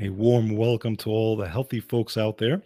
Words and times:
A 0.00 0.10
warm 0.10 0.54
welcome 0.56 0.94
to 0.98 1.10
all 1.10 1.36
the 1.36 1.48
healthy 1.48 1.80
folks 1.80 2.16
out 2.16 2.38
there. 2.38 2.62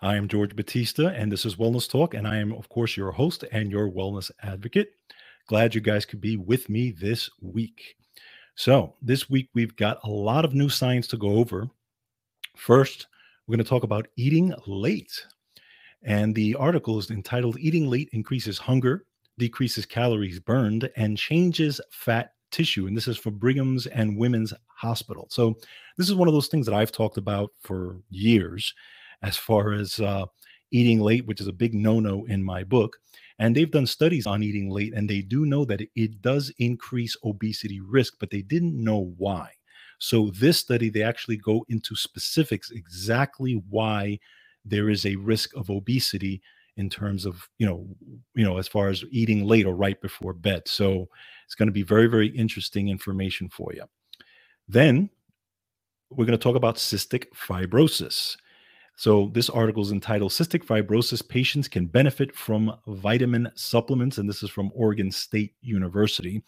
I 0.00 0.16
am 0.16 0.28
George 0.28 0.56
Batista, 0.56 1.08
and 1.08 1.30
this 1.30 1.44
is 1.44 1.56
Wellness 1.56 1.86
Talk, 1.86 2.14
and 2.14 2.26
I 2.26 2.38
am, 2.38 2.54
of 2.54 2.70
course, 2.70 2.96
your 2.96 3.12
host 3.12 3.44
and 3.52 3.70
your 3.70 3.90
wellness 3.90 4.30
advocate. 4.42 4.92
Glad 5.46 5.74
you 5.74 5.82
guys 5.82 6.06
could 6.06 6.22
be 6.22 6.38
with 6.38 6.70
me 6.70 6.92
this 6.92 7.28
week. 7.42 7.96
So, 8.54 8.94
this 9.02 9.28
week 9.28 9.50
we've 9.52 9.76
got 9.76 9.98
a 10.04 10.08
lot 10.08 10.46
of 10.46 10.54
new 10.54 10.70
science 10.70 11.06
to 11.08 11.18
go 11.18 11.32
over. 11.32 11.68
First, 12.56 13.08
we're 13.46 13.56
going 13.56 13.64
to 13.64 13.68
talk 13.68 13.82
about 13.82 14.08
eating 14.16 14.54
late. 14.66 15.26
And 16.02 16.34
the 16.34 16.54
article 16.54 16.98
is 16.98 17.10
entitled 17.10 17.58
Eating 17.58 17.90
Late 17.90 18.08
Increases 18.14 18.56
Hunger, 18.56 19.04
Decreases 19.36 19.84
Calories 19.84 20.40
Burned, 20.40 20.90
and 20.96 21.18
Changes 21.18 21.78
Fat 21.90 22.32
tissue. 22.50 22.86
And 22.86 22.96
this 22.96 23.08
is 23.08 23.16
for 23.16 23.30
Brigham's 23.30 23.86
and 23.86 24.16
Women's 24.16 24.52
Hospital. 24.68 25.26
So 25.30 25.56
this 25.96 26.08
is 26.08 26.14
one 26.14 26.28
of 26.28 26.34
those 26.34 26.48
things 26.48 26.66
that 26.66 26.74
I've 26.74 26.92
talked 26.92 27.16
about 27.16 27.50
for 27.60 27.96
years 28.10 28.74
as 29.22 29.36
far 29.36 29.72
as 29.72 30.00
uh, 30.00 30.26
eating 30.70 31.00
late, 31.00 31.26
which 31.26 31.40
is 31.40 31.46
a 31.46 31.52
big 31.52 31.74
no 31.74 32.00
no 32.00 32.24
in 32.26 32.42
my 32.42 32.64
book. 32.64 32.96
And 33.38 33.56
they've 33.56 33.70
done 33.70 33.86
studies 33.86 34.26
on 34.26 34.42
eating 34.42 34.68
late, 34.68 34.92
and 34.92 35.08
they 35.08 35.22
do 35.22 35.46
know 35.46 35.64
that 35.64 35.80
it 35.96 36.20
does 36.20 36.52
increase 36.58 37.16
obesity 37.24 37.80
risk, 37.80 38.14
but 38.20 38.30
they 38.30 38.42
didn't 38.42 38.82
know 38.82 39.14
why. 39.16 39.50
So, 39.98 40.30
this 40.30 40.58
study, 40.58 40.90
they 40.90 41.02
actually 41.02 41.38
go 41.38 41.64
into 41.68 41.96
specifics 41.96 42.70
exactly 42.70 43.62
why 43.70 44.18
there 44.64 44.90
is 44.90 45.06
a 45.06 45.16
risk 45.16 45.56
of 45.56 45.70
obesity 45.70 46.42
in 46.76 46.88
terms 46.88 47.26
of 47.26 47.48
you 47.58 47.66
know 47.66 47.86
you 48.34 48.44
know 48.44 48.58
as 48.58 48.68
far 48.68 48.88
as 48.88 49.04
eating 49.10 49.44
late 49.46 49.66
or 49.66 49.74
right 49.74 50.00
before 50.00 50.32
bed 50.32 50.62
so 50.66 51.08
it's 51.50 51.56
going 51.56 51.66
to 51.66 51.72
be 51.72 51.82
very 51.82 52.06
very 52.06 52.28
interesting 52.28 52.88
information 52.88 53.48
for 53.48 53.72
you 53.74 53.84
then 54.68 55.10
we're 56.10 56.24
going 56.24 56.38
to 56.38 56.42
talk 56.42 56.56
about 56.56 56.76
cystic 56.76 57.26
fibrosis. 57.34 58.36
So 58.96 59.30
this 59.32 59.48
article 59.48 59.82
is 59.82 59.92
entitled 59.92 60.32
cystic 60.32 60.64
fibrosis 60.64 61.26
patients 61.26 61.68
can 61.68 61.86
benefit 61.86 62.34
from 62.34 62.76
vitamin 62.86 63.50
supplements 63.54 64.18
and 64.18 64.28
this 64.28 64.42
is 64.42 64.50
from 64.50 64.70
oregon 64.74 65.10
state 65.10 65.54
university. 65.62 66.42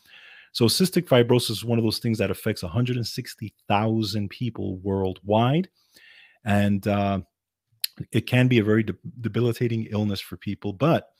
So 0.52 0.66
cystic 0.66 1.04
fibrosis 1.04 1.50
is 1.50 1.64
one 1.64 1.78
of 1.78 1.84
those 1.84 1.98
things 1.98 2.18
that 2.18 2.30
affects 2.30 2.62
160000 2.62 4.28
people 4.28 4.78
worldwide 4.78 5.68
and 6.44 6.86
uh, 6.86 7.20
it 8.10 8.26
can 8.26 8.48
be 8.48 8.58
a 8.58 8.64
very 8.64 8.82
de- 8.82 8.94
debilitating 9.20 9.86
illness 9.90 10.20
for 10.20 10.36
people, 10.36 10.72
but 10.72 11.10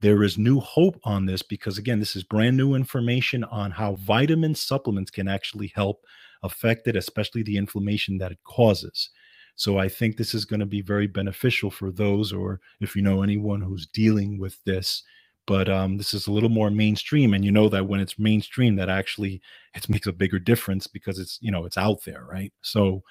there 0.00 0.22
is 0.22 0.38
new 0.38 0.60
hope 0.60 0.98
on 1.04 1.26
this 1.26 1.42
because, 1.42 1.78
again, 1.78 1.98
this 1.98 2.14
is 2.14 2.22
brand 2.22 2.56
new 2.56 2.74
information 2.74 3.44
on 3.44 3.70
how 3.70 3.96
vitamin 3.96 4.54
supplements 4.54 5.10
can 5.10 5.28
actually 5.28 5.72
help 5.74 6.04
affect 6.42 6.86
it, 6.86 6.96
especially 6.96 7.42
the 7.42 7.56
inflammation 7.56 8.18
that 8.18 8.32
it 8.32 8.38
causes. 8.44 9.10
So 9.56 9.76
I 9.76 9.88
think 9.88 10.16
this 10.16 10.34
is 10.34 10.44
going 10.44 10.60
to 10.60 10.66
be 10.66 10.82
very 10.82 11.08
beneficial 11.08 11.70
for 11.70 11.90
those, 11.90 12.32
or 12.32 12.60
if 12.80 12.94
you 12.94 13.02
know 13.02 13.22
anyone 13.22 13.60
who's 13.60 13.86
dealing 13.86 14.38
with 14.38 14.62
this. 14.64 15.02
But 15.48 15.68
um, 15.68 15.96
this 15.96 16.14
is 16.14 16.26
a 16.26 16.32
little 16.32 16.50
more 16.50 16.70
mainstream, 16.70 17.34
and 17.34 17.44
you 17.44 17.50
know 17.50 17.68
that 17.70 17.88
when 17.88 18.00
it's 18.00 18.18
mainstream, 18.18 18.76
that 18.76 18.88
actually 18.88 19.40
it 19.74 19.88
makes 19.88 20.06
a 20.06 20.12
bigger 20.12 20.38
difference 20.38 20.86
because 20.86 21.18
it's 21.18 21.38
you 21.40 21.50
know 21.50 21.64
it's 21.64 21.78
out 21.78 22.04
there, 22.04 22.24
right? 22.30 22.52
So 22.60 23.02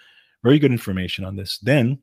very 0.43 0.59
good 0.59 0.71
information 0.71 1.25
on 1.25 1.35
this. 1.35 1.57
Then 1.57 1.99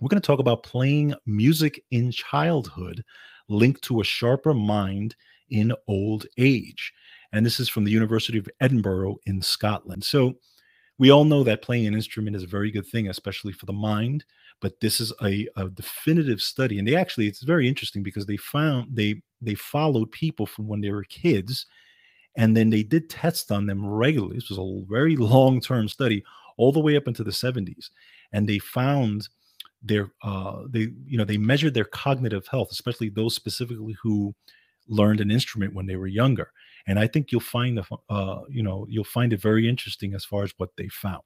we're 0.00 0.08
going 0.08 0.20
to 0.20 0.26
talk 0.26 0.40
about 0.40 0.64
playing 0.64 1.14
music 1.26 1.84
in 1.92 2.10
childhood 2.10 3.04
linked 3.48 3.82
to 3.82 4.00
a 4.00 4.04
sharper 4.04 4.54
mind 4.54 5.14
in 5.50 5.72
old 5.86 6.26
age. 6.38 6.92
And 7.32 7.44
this 7.46 7.60
is 7.60 7.68
from 7.68 7.84
the 7.84 7.90
University 7.90 8.38
of 8.38 8.48
Edinburgh 8.60 9.16
in 9.26 9.40
Scotland. 9.40 10.04
So 10.04 10.34
we 10.98 11.10
all 11.10 11.24
know 11.24 11.42
that 11.44 11.62
playing 11.62 11.86
an 11.86 11.94
instrument 11.94 12.36
is 12.36 12.42
a 12.42 12.48
very 12.48 12.70
good 12.70 12.86
thing, 12.86 13.08
especially 13.08 13.52
for 13.52 13.66
the 13.66 13.72
mind. 13.72 14.24
But 14.60 14.78
this 14.80 15.00
is 15.00 15.12
a, 15.22 15.48
a 15.56 15.68
definitive 15.68 16.40
study, 16.40 16.78
and 16.78 16.86
they 16.86 16.94
actually 16.94 17.26
it's 17.26 17.42
very 17.42 17.66
interesting 17.66 18.02
because 18.02 18.26
they 18.26 18.36
found 18.36 18.94
they 18.94 19.20
they 19.40 19.54
followed 19.54 20.12
people 20.12 20.46
from 20.46 20.68
when 20.68 20.80
they 20.80 20.92
were 20.92 21.02
kids, 21.04 21.66
and 22.36 22.56
then 22.56 22.70
they 22.70 22.84
did 22.84 23.10
tests 23.10 23.50
on 23.50 23.66
them 23.66 23.84
regularly. 23.84 24.36
This 24.36 24.50
was 24.50 24.58
a 24.58 24.84
very 24.88 25.16
long 25.34 25.60
term 25.60 25.88
study, 25.88 26.22
all 26.56 26.70
the 26.70 26.78
way 26.80 26.96
up 26.96 27.08
into 27.08 27.24
the 27.24 27.32
70s, 27.32 27.90
and 28.32 28.48
they 28.48 28.60
found 28.60 29.28
their 29.82 30.10
uh, 30.22 30.62
they 30.68 30.92
you 31.06 31.18
know 31.18 31.24
they 31.24 31.38
measured 31.38 31.74
their 31.74 31.84
cognitive 31.84 32.46
health, 32.46 32.68
especially 32.70 33.08
those 33.08 33.34
specifically 33.34 33.96
who 34.02 34.34
learned 34.88 35.20
an 35.20 35.30
instrument 35.30 35.74
when 35.74 35.86
they 35.86 35.96
were 35.96 36.06
younger. 36.06 36.50
And 36.86 36.98
I 36.98 37.06
think 37.06 37.30
you'll 37.30 37.40
find 37.40 37.78
the 37.78 37.84
uh, 38.08 38.40
you 38.48 38.62
know 38.62 38.86
you'll 38.88 39.04
find 39.04 39.32
it 39.32 39.40
very 39.40 39.68
interesting 39.68 40.14
as 40.14 40.24
far 40.24 40.44
as 40.44 40.52
what 40.56 40.70
they 40.76 40.88
found. 40.88 41.22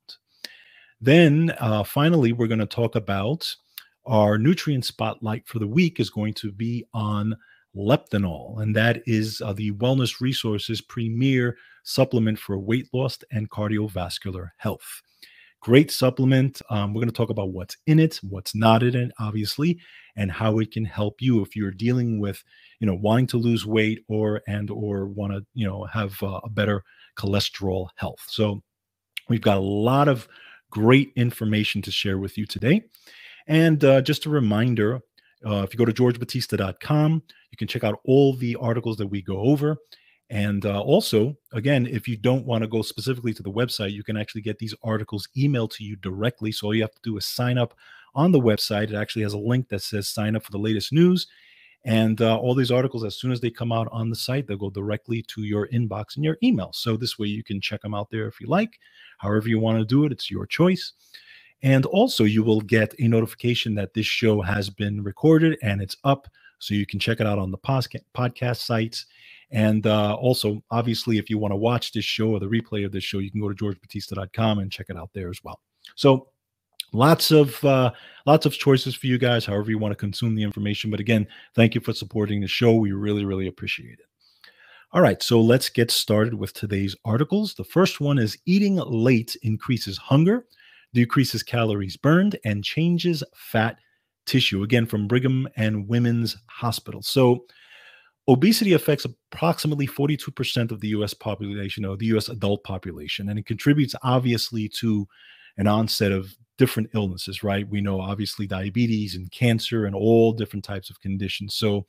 Then 1.00 1.54
uh, 1.58 1.84
finally, 1.84 2.32
we're 2.32 2.46
going 2.46 2.58
to 2.60 2.66
talk 2.66 2.94
about 2.94 3.54
our 4.06 4.38
nutrient 4.38 4.84
spotlight 4.84 5.46
for 5.46 5.58
the 5.58 5.66
week 5.66 6.00
is 6.00 6.10
going 6.10 6.32
to 6.34 6.52
be 6.52 6.86
on 6.94 7.36
Leptinal, 7.76 8.62
and 8.62 8.74
that 8.74 9.02
is 9.06 9.42
uh, 9.42 9.52
the 9.52 9.72
Wellness 9.72 10.20
Resources 10.20 10.80
premier 10.80 11.56
supplement 11.82 12.38
for 12.38 12.58
weight 12.58 12.88
loss 12.94 13.18
and 13.30 13.50
cardiovascular 13.50 14.50
health. 14.56 15.02
Great 15.60 15.90
supplement. 15.90 16.62
Um, 16.70 16.92
we're 16.94 17.00
going 17.00 17.10
to 17.10 17.16
talk 17.16 17.30
about 17.30 17.50
what's 17.50 17.76
in 17.86 17.98
it, 17.98 18.20
what's 18.22 18.54
not 18.54 18.82
in 18.82 18.94
it, 18.94 19.10
obviously, 19.18 19.78
and 20.16 20.30
how 20.30 20.58
it 20.58 20.70
can 20.70 20.84
help 20.84 21.20
you 21.20 21.42
if 21.42 21.56
you're 21.56 21.70
dealing 21.70 22.20
with, 22.20 22.42
you 22.78 22.86
know, 22.86 22.94
wanting 22.94 23.26
to 23.28 23.36
lose 23.36 23.66
weight 23.66 24.04
or 24.08 24.42
and 24.46 24.70
or 24.70 25.06
want 25.06 25.32
to, 25.32 25.44
you 25.54 25.66
know, 25.66 25.84
have 25.84 26.22
uh, 26.22 26.40
a 26.44 26.50
better 26.50 26.84
cholesterol 27.18 27.88
health. 27.96 28.22
So 28.28 28.62
we've 29.28 29.40
got 29.40 29.56
a 29.56 29.60
lot 29.60 30.08
of 30.08 30.28
great 30.70 31.12
information 31.16 31.82
to 31.82 31.90
share 31.90 32.18
with 32.18 32.36
you 32.38 32.46
today. 32.46 32.84
And 33.46 33.82
uh, 33.84 34.02
just 34.02 34.26
a 34.26 34.30
reminder, 34.30 35.00
uh, 35.44 35.62
if 35.62 35.72
you 35.72 35.78
go 35.78 35.84
to 35.84 35.92
georgebatista.com, 35.92 37.22
you 37.50 37.56
can 37.56 37.68
check 37.68 37.84
out 37.84 37.98
all 38.04 38.34
the 38.34 38.56
articles 38.56 38.96
that 38.98 39.06
we 39.06 39.22
go 39.22 39.38
over. 39.38 39.76
And 40.28 40.66
uh, 40.66 40.80
also, 40.80 41.36
again, 41.52 41.86
if 41.86 42.08
you 42.08 42.16
don't 42.16 42.46
want 42.46 42.62
to 42.62 42.68
go 42.68 42.82
specifically 42.82 43.32
to 43.34 43.42
the 43.42 43.52
website, 43.52 43.92
you 43.92 44.02
can 44.02 44.16
actually 44.16 44.40
get 44.40 44.58
these 44.58 44.74
articles 44.82 45.28
emailed 45.36 45.70
to 45.76 45.84
you 45.84 45.96
directly. 45.96 46.50
So 46.50 46.66
all 46.66 46.74
you 46.74 46.82
have 46.82 46.94
to 46.94 47.00
do 47.02 47.16
is 47.16 47.26
sign 47.26 47.58
up 47.58 47.74
on 48.14 48.32
the 48.32 48.40
website. 48.40 48.90
It 48.90 48.96
actually 48.96 49.22
has 49.22 49.34
a 49.34 49.38
link 49.38 49.68
that 49.68 49.82
says 49.82 50.08
sign 50.08 50.34
up 50.34 50.44
for 50.44 50.50
the 50.50 50.58
latest 50.58 50.92
news. 50.92 51.28
And 51.84 52.20
uh, 52.20 52.36
all 52.36 52.56
these 52.56 52.72
articles, 52.72 53.04
as 53.04 53.14
soon 53.14 53.30
as 53.30 53.40
they 53.40 53.50
come 53.50 53.70
out 53.70 53.88
on 53.92 54.10
the 54.10 54.16
site, 54.16 54.48
they'll 54.48 54.56
go 54.56 54.70
directly 54.70 55.22
to 55.28 55.44
your 55.44 55.68
inbox 55.68 56.16
and 56.16 56.24
your 56.24 56.36
email. 56.42 56.72
So 56.72 56.96
this 56.96 57.16
way 57.16 57.28
you 57.28 57.44
can 57.44 57.60
check 57.60 57.82
them 57.82 57.94
out 57.94 58.10
there 58.10 58.26
if 58.26 58.40
you 58.40 58.48
like. 58.48 58.80
However, 59.18 59.48
you 59.48 59.60
want 59.60 59.78
to 59.78 59.84
do 59.84 60.04
it, 60.04 60.10
it's 60.10 60.28
your 60.28 60.46
choice. 60.46 60.94
And 61.62 61.86
also, 61.86 62.24
you 62.24 62.42
will 62.42 62.60
get 62.60 62.92
a 62.98 63.06
notification 63.06 63.76
that 63.76 63.94
this 63.94 64.06
show 64.06 64.42
has 64.42 64.68
been 64.68 65.04
recorded 65.04 65.58
and 65.62 65.80
it's 65.80 65.96
up. 66.02 66.26
So 66.58 66.74
you 66.74 66.86
can 66.86 66.98
check 66.98 67.20
it 67.20 67.26
out 67.26 67.38
on 67.38 67.52
the 67.52 67.58
podcast 67.58 68.56
sites 68.56 69.06
and 69.50 69.86
uh, 69.86 70.14
also, 70.14 70.62
obviously, 70.70 71.18
if 71.18 71.30
you 71.30 71.38
want 71.38 71.52
to 71.52 71.56
watch 71.56 71.92
this 71.92 72.04
show 72.04 72.30
or 72.30 72.40
the 72.40 72.46
replay 72.46 72.84
of 72.84 72.92
this 72.92 73.04
show, 73.04 73.18
you 73.18 73.30
can 73.30 73.40
go 73.40 73.48
to 73.48 73.54
georgebatista.com 73.54 74.58
and 74.58 74.72
check 74.72 74.86
it 74.88 74.96
out 74.96 75.10
there 75.14 75.28
as 75.28 75.42
well. 75.44 75.60
So, 75.94 76.28
lots 76.92 77.30
of 77.30 77.62
uh, 77.64 77.92
lots 78.26 78.46
of 78.46 78.54
choices 78.54 78.94
for 78.94 79.06
you 79.06 79.18
guys, 79.18 79.44
however 79.44 79.70
you 79.70 79.78
want 79.78 79.92
to 79.92 79.96
consume 79.96 80.34
the 80.34 80.42
information. 80.42 80.90
But 80.90 81.00
again, 81.00 81.26
thank 81.54 81.74
you 81.74 81.80
for 81.80 81.92
supporting 81.92 82.40
the 82.40 82.48
show. 82.48 82.74
We 82.74 82.92
really, 82.92 83.24
really 83.24 83.46
appreciate 83.46 83.98
it. 84.00 84.06
All 84.92 85.02
right, 85.02 85.22
so 85.22 85.40
let's 85.40 85.68
get 85.68 85.90
started 85.90 86.34
with 86.34 86.54
today's 86.54 86.96
articles. 87.04 87.54
The 87.54 87.64
first 87.64 88.00
one 88.00 88.18
is 88.18 88.38
eating 88.46 88.76
late 88.76 89.36
increases 89.42 89.98
hunger, 89.98 90.46
decreases 90.94 91.42
calories 91.42 91.96
burned, 91.96 92.38
and 92.44 92.64
changes 92.64 93.22
fat 93.34 93.78
tissue. 94.26 94.62
Again, 94.62 94.86
from 94.86 95.06
Brigham 95.06 95.48
and 95.56 95.88
Women's 95.88 96.36
Hospital. 96.48 97.02
So 97.02 97.44
Obesity 98.28 98.72
affects 98.72 99.04
approximately 99.04 99.86
42% 99.86 100.72
of 100.72 100.80
the 100.80 100.88
US 100.88 101.14
population 101.14 101.84
or 101.84 101.96
the 101.96 102.06
US 102.06 102.28
adult 102.28 102.64
population, 102.64 103.28
and 103.28 103.38
it 103.38 103.46
contributes 103.46 103.94
obviously 104.02 104.68
to 104.80 105.06
an 105.58 105.66
onset 105.66 106.12
of 106.12 106.36
different 106.58 106.90
illnesses, 106.94 107.42
right? 107.42 107.68
We 107.68 107.80
know 107.80 108.00
obviously 108.00 108.46
diabetes 108.46 109.14
and 109.14 109.30
cancer 109.30 109.86
and 109.86 109.94
all 109.94 110.32
different 110.32 110.64
types 110.64 110.90
of 110.90 111.00
conditions. 111.00 111.54
So 111.54 111.86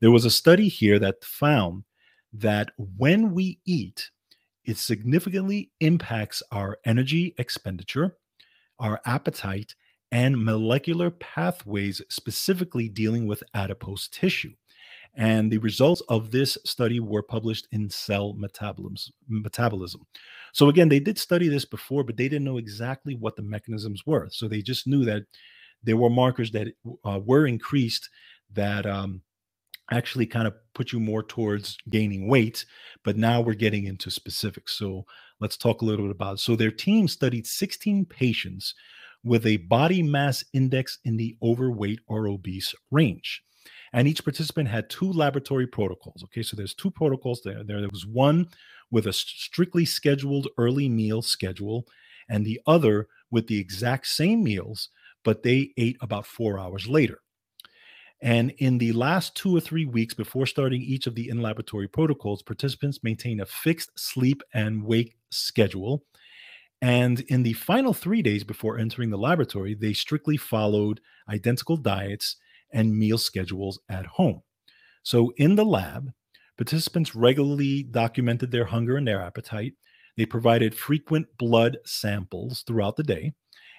there 0.00 0.10
was 0.10 0.24
a 0.24 0.30
study 0.30 0.68
here 0.68 0.98
that 0.98 1.24
found 1.24 1.84
that 2.32 2.70
when 2.76 3.32
we 3.32 3.58
eat, 3.64 4.10
it 4.64 4.78
significantly 4.78 5.70
impacts 5.80 6.42
our 6.50 6.78
energy 6.84 7.34
expenditure, 7.38 8.16
our 8.78 9.00
appetite, 9.06 9.74
and 10.10 10.42
molecular 10.42 11.10
pathways, 11.10 12.00
specifically 12.08 12.88
dealing 12.88 13.26
with 13.26 13.42
adipose 13.54 14.08
tissue. 14.08 14.52
And 15.16 15.50
the 15.50 15.58
results 15.58 16.02
of 16.08 16.30
this 16.30 16.58
study 16.64 16.98
were 16.98 17.22
published 17.22 17.68
in 17.70 17.88
Cell 17.88 18.34
Metabolism. 18.34 20.06
So, 20.52 20.68
again, 20.68 20.88
they 20.88 21.00
did 21.00 21.18
study 21.18 21.48
this 21.48 21.64
before, 21.64 22.02
but 22.02 22.16
they 22.16 22.28
didn't 22.28 22.44
know 22.44 22.58
exactly 22.58 23.14
what 23.14 23.36
the 23.36 23.42
mechanisms 23.42 24.04
were. 24.06 24.28
So, 24.30 24.48
they 24.48 24.60
just 24.60 24.86
knew 24.86 25.04
that 25.04 25.22
there 25.84 25.96
were 25.96 26.10
markers 26.10 26.50
that 26.52 26.68
uh, 27.04 27.20
were 27.24 27.46
increased 27.46 28.08
that 28.54 28.86
um, 28.86 29.22
actually 29.92 30.26
kind 30.26 30.46
of 30.46 30.54
put 30.74 30.92
you 30.92 31.00
more 31.00 31.22
towards 31.22 31.76
gaining 31.90 32.28
weight. 32.28 32.64
But 33.04 33.16
now 33.16 33.40
we're 33.40 33.54
getting 33.54 33.86
into 33.86 34.10
specifics. 34.10 34.72
So 34.72 35.04
let's 35.40 35.56
talk 35.56 35.82
a 35.82 35.84
little 35.84 36.06
bit 36.06 36.14
about 36.14 36.34
it. 36.34 36.40
So 36.40 36.56
their 36.56 36.70
team 36.70 37.08
studied 37.08 37.46
16 37.46 38.06
patients 38.06 38.74
with 39.22 39.46
a 39.46 39.58
body 39.58 40.02
mass 40.02 40.44
index 40.52 40.98
in 41.04 41.16
the 41.16 41.36
overweight 41.42 42.00
or 42.06 42.28
obese 42.28 42.74
range. 42.90 43.42
And 43.94 44.06
each 44.06 44.24
participant 44.24 44.68
had 44.68 44.90
two 44.90 45.10
laboratory 45.10 45.66
protocols. 45.66 46.22
Okay, 46.24 46.42
so 46.42 46.56
there's 46.56 46.74
two 46.74 46.90
protocols 46.90 47.40
there. 47.42 47.64
There 47.64 47.88
was 47.90 48.04
one 48.04 48.48
with 48.90 49.06
a 49.06 49.12
strictly 49.12 49.86
scheduled 49.86 50.48
early 50.58 50.88
meal 50.88 51.22
schedule, 51.22 51.86
and 52.28 52.44
the 52.44 52.60
other 52.66 53.08
with 53.30 53.46
the 53.46 53.58
exact 53.58 54.06
same 54.08 54.42
meals, 54.42 54.90
but 55.22 55.42
they 55.42 55.72
ate 55.78 55.96
about 56.02 56.26
four 56.26 56.58
hours 56.58 56.86
later. 56.86 57.20
And 58.20 58.50
in 58.58 58.78
the 58.78 58.92
last 58.92 59.36
two 59.36 59.56
or 59.56 59.60
three 59.60 59.86
weeks 59.86 60.14
before 60.14 60.46
starting 60.46 60.82
each 60.82 61.06
of 61.06 61.14
the 61.14 61.28
in 61.28 61.40
laboratory 61.40 61.88
protocols, 61.88 62.42
participants 62.42 63.02
maintain 63.02 63.40
a 63.40 63.46
fixed 63.46 63.90
sleep 63.96 64.42
and 64.52 64.82
wake 64.82 65.16
schedule 65.30 66.04
and 66.84 67.20
in 67.20 67.44
the 67.44 67.54
final 67.54 67.94
three 67.94 68.20
days 68.20 68.44
before 68.44 68.78
entering 68.78 69.08
the 69.08 69.16
laboratory, 69.16 69.74
they 69.74 69.94
strictly 69.94 70.36
followed 70.36 71.00
identical 71.30 71.78
diets 71.78 72.36
and 72.74 72.96
meal 72.96 73.16
schedules 73.16 73.80
at 73.88 74.04
home. 74.04 74.42
So 75.02 75.32
in 75.36 75.54
the 75.54 75.64
lab, 75.64 76.12
participants 76.58 77.14
regularly 77.14 77.84
documented 77.84 78.50
their 78.50 78.66
hunger 78.66 78.96
and 78.96 79.08
their 79.08 79.22
appetite. 79.22 79.74
They 80.16 80.26
provided 80.26 80.74
frequent 80.74 81.26
blood 81.38 81.78
samples 81.86 82.62
throughout 82.66 82.96
the 82.96 83.02
day, 83.02 83.32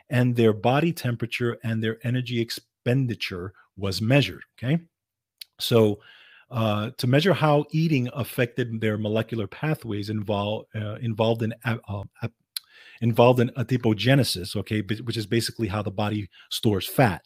and 0.10 0.36
their 0.36 0.54
body 0.54 0.92
temperature 0.92 1.58
and 1.64 1.84
their 1.84 1.98
energy 2.04 2.42
expenditure 2.42 3.54
was 3.78 4.02
measured. 4.02 4.44
Okay. 4.58 4.80
So, 5.60 6.00
uh, 6.52 6.92
to 6.98 7.08
measure 7.08 7.34
how 7.34 7.66
eating 7.72 8.08
affected 8.14 8.80
their 8.80 8.98
molecular 8.98 9.48
pathways 9.48 10.10
involved 10.10 10.68
uh, 10.76 10.96
involved 10.96 11.42
in 11.42 11.54
uh, 11.64 12.04
involved 13.02 13.40
in 13.40 13.50
adipogenesis, 13.58 14.56
okay, 14.56 14.82
which 14.82 15.18
is 15.18 15.26
basically 15.26 15.68
how 15.68 15.82
the 15.82 15.92
body 15.92 16.30
stores 16.50 16.88
fat. 16.88 17.24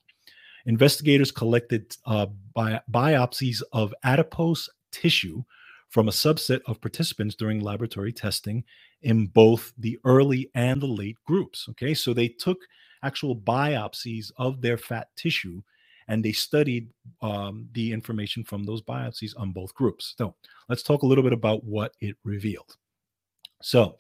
Investigators 0.65 1.31
collected 1.31 1.95
uh, 2.05 2.27
bi- 2.53 2.81
biopsies 2.91 3.61
of 3.71 3.93
adipose 4.03 4.69
tissue 4.91 5.43
from 5.89 6.07
a 6.07 6.11
subset 6.11 6.61
of 6.67 6.81
participants 6.81 7.35
during 7.35 7.59
laboratory 7.59 8.13
testing 8.13 8.63
in 9.01 9.25
both 9.27 9.73
the 9.77 9.97
early 10.03 10.49
and 10.55 10.81
the 10.81 10.87
late 10.87 11.17
groups. 11.25 11.67
Okay, 11.69 11.93
so 11.93 12.13
they 12.13 12.27
took 12.27 12.59
actual 13.03 13.35
biopsies 13.35 14.31
of 14.37 14.61
their 14.61 14.77
fat 14.77 15.07
tissue 15.15 15.61
and 16.07 16.23
they 16.25 16.31
studied 16.31 16.89
um, 17.21 17.67
the 17.73 17.93
information 17.93 18.43
from 18.43 18.63
those 18.63 18.81
biopsies 18.81 19.33
on 19.37 19.51
both 19.51 19.73
groups. 19.73 20.15
So 20.17 20.35
let's 20.67 20.83
talk 20.83 21.03
a 21.03 21.05
little 21.05 21.23
bit 21.23 21.33
about 21.33 21.63
what 21.63 21.93
it 22.01 22.17
revealed. 22.23 22.75
So, 23.61 23.97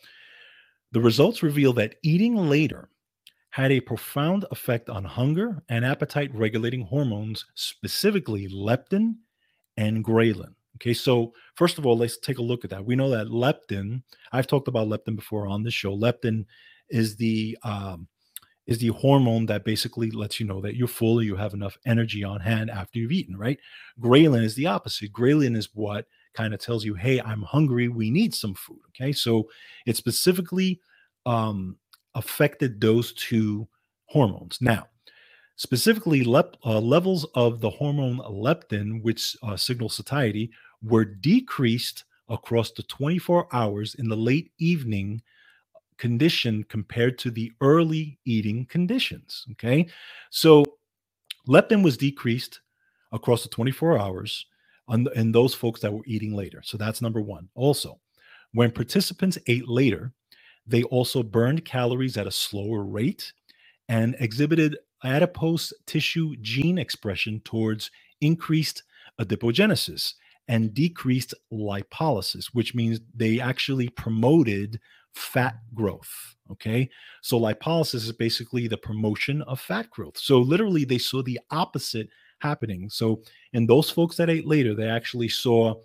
the 0.91 1.01
results 1.01 1.43
reveal 1.43 1.71
that 1.73 1.95
eating 2.01 2.35
later 2.35 2.89
had 3.61 3.71
a 3.71 3.79
profound 3.79 4.45
effect 4.51 4.89
on 4.89 5.03
hunger 5.03 5.61
and 5.69 5.85
appetite 5.85 6.33
regulating 6.33 6.81
hormones, 6.81 7.45
specifically 7.55 8.47
leptin 8.47 9.15
and 9.77 10.03
ghrelin. 10.03 10.53
Okay, 10.77 10.93
so 10.93 11.33
first 11.55 11.77
of 11.77 11.85
all, 11.85 11.97
let's 11.97 12.17
take 12.17 12.37
a 12.37 12.43
look 12.43 12.63
at 12.63 12.69
that. 12.69 12.85
We 12.85 12.95
know 12.95 13.09
that 13.09 13.27
leptin, 13.27 14.03
I've 14.31 14.47
talked 14.47 14.67
about 14.67 14.87
leptin 14.87 15.15
before 15.15 15.47
on 15.47 15.63
this 15.63 15.73
show. 15.73 15.95
Leptin 15.95 16.45
is 16.89 17.17
the 17.17 17.57
um, 17.63 18.07
is 18.65 18.77
the 18.77 18.89
hormone 18.89 19.47
that 19.47 19.65
basically 19.65 20.11
lets 20.11 20.39
you 20.39 20.45
know 20.45 20.61
that 20.61 20.75
you're 20.75 20.87
full, 20.87 21.23
you 21.23 21.35
have 21.35 21.55
enough 21.55 21.75
energy 21.87 22.23
on 22.23 22.39
hand 22.39 22.69
after 22.69 22.99
you've 22.99 23.11
eaten, 23.11 23.35
right? 23.35 23.59
Ghrelin 23.99 24.43
is 24.43 24.53
the 24.53 24.67
opposite. 24.67 25.11
Ghrelin 25.11 25.57
is 25.57 25.69
what 25.73 26.05
kind 26.35 26.53
of 26.53 26.59
tells 26.59 26.85
you, 26.85 26.93
hey, 26.93 27.19
I'm 27.19 27.41
hungry, 27.41 27.87
we 27.87 28.11
need 28.11 28.35
some 28.35 28.53
food. 28.53 28.79
Okay. 28.89 29.11
So 29.11 29.49
it 29.87 29.97
specifically 29.97 30.79
um, 31.25 31.77
affected 32.19 32.81
those 32.81 33.13
two 33.13 33.67
hormones. 34.07 34.59
Now, 34.61 34.87
specifically, 35.55 36.23
lep- 36.23 36.57
uh, 36.65 36.79
levels 36.79 37.25
of 37.33 37.61
the 37.61 37.69
hormone 37.69 38.19
leptin, 38.19 39.01
which 39.03 39.37
uh, 39.41 39.57
signals 39.57 39.95
satiety, 39.95 40.51
were 40.83 41.05
decreased 41.05 42.03
across 42.29 42.71
the 42.71 42.83
24 42.83 43.47
hours 43.53 43.95
in 43.95 44.09
the 44.09 44.17
late 44.17 44.51
evening 44.59 45.21
condition 45.97 46.63
compared 46.65 47.17
to 47.19 47.31
the 47.31 47.51
early 47.61 48.19
eating 48.25 48.65
conditions. 48.65 49.45
Okay. 49.53 49.87
So 50.29 50.65
leptin 51.47 51.83
was 51.83 51.97
decreased 51.97 52.61
across 53.11 53.43
the 53.43 53.49
24 53.49 53.97
hours 53.97 54.45
on 54.87 55.03
the, 55.05 55.11
in 55.11 55.31
those 55.31 55.55
folks 55.55 55.81
that 55.81 55.93
were 55.93 56.05
eating 56.05 56.35
later. 56.35 56.61
So 56.63 56.77
that's 56.77 57.01
number 57.01 57.21
one. 57.21 57.49
Also, 57.55 57.99
when 58.53 58.71
participants 58.71 59.37
ate 59.47 59.67
later, 59.67 60.13
they 60.69 60.83
also 60.83 61.23
burned 61.23 61.65
calories 61.65 62.17
at 62.17 62.27
a 62.27 62.31
slower 62.31 62.83
rate 62.83 63.33
and 63.87 64.15
exhibited 64.19 64.77
adipose 65.03 65.73
tissue 65.85 66.35
gene 66.41 66.77
expression 66.77 67.41
towards 67.43 67.89
increased 68.21 68.83
adipogenesis 69.19 70.13
and 70.47 70.73
decreased 70.73 71.33
lipolysis, 71.51 72.47
which 72.53 72.73
means 72.73 72.99
they 73.15 73.39
actually 73.39 73.89
promoted 73.89 74.79
fat 75.13 75.57
growth. 75.73 76.35
Okay. 76.51 76.89
So 77.21 77.39
lipolysis 77.39 77.95
is 77.95 78.11
basically 78.11 78.67
the 78.67 78.77
promotion 78.77 79.41
of 79.43 79.59
fat 79.59 79.89
growth. 79.89 80.17
So 80.17 80.39
literally, 80.39 80.85
they 80.85 80.97
saw 80.97 81.21
the 81.21 81.39
opposite 81.51 82.09
happening. 82.39 82.89
So 82.89 83.21
in 83.53 83.67
those 83.67 83.89
folks 83.89 84.17
that 84.17 84.29
ate 84.29 84.47
later, 84.47 84.73
they 84.73 84.87
actually 84.87 85.29
saw 85.29 85.75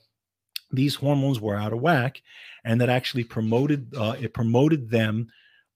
these 0.75 0.95
hormones 0.95 1.41
were 1.41 1.57
out 1.57 1.73
of 1.73 1.81
whack 1.81 2.23
and 2.65 2.81
that 2.81 2.89
actually 2.89 3.25
promoted 3.25 3.95
uh, 3.97 4.17
it 4.21 4.35
promoted 4.35 4.91
them 4.91 5.29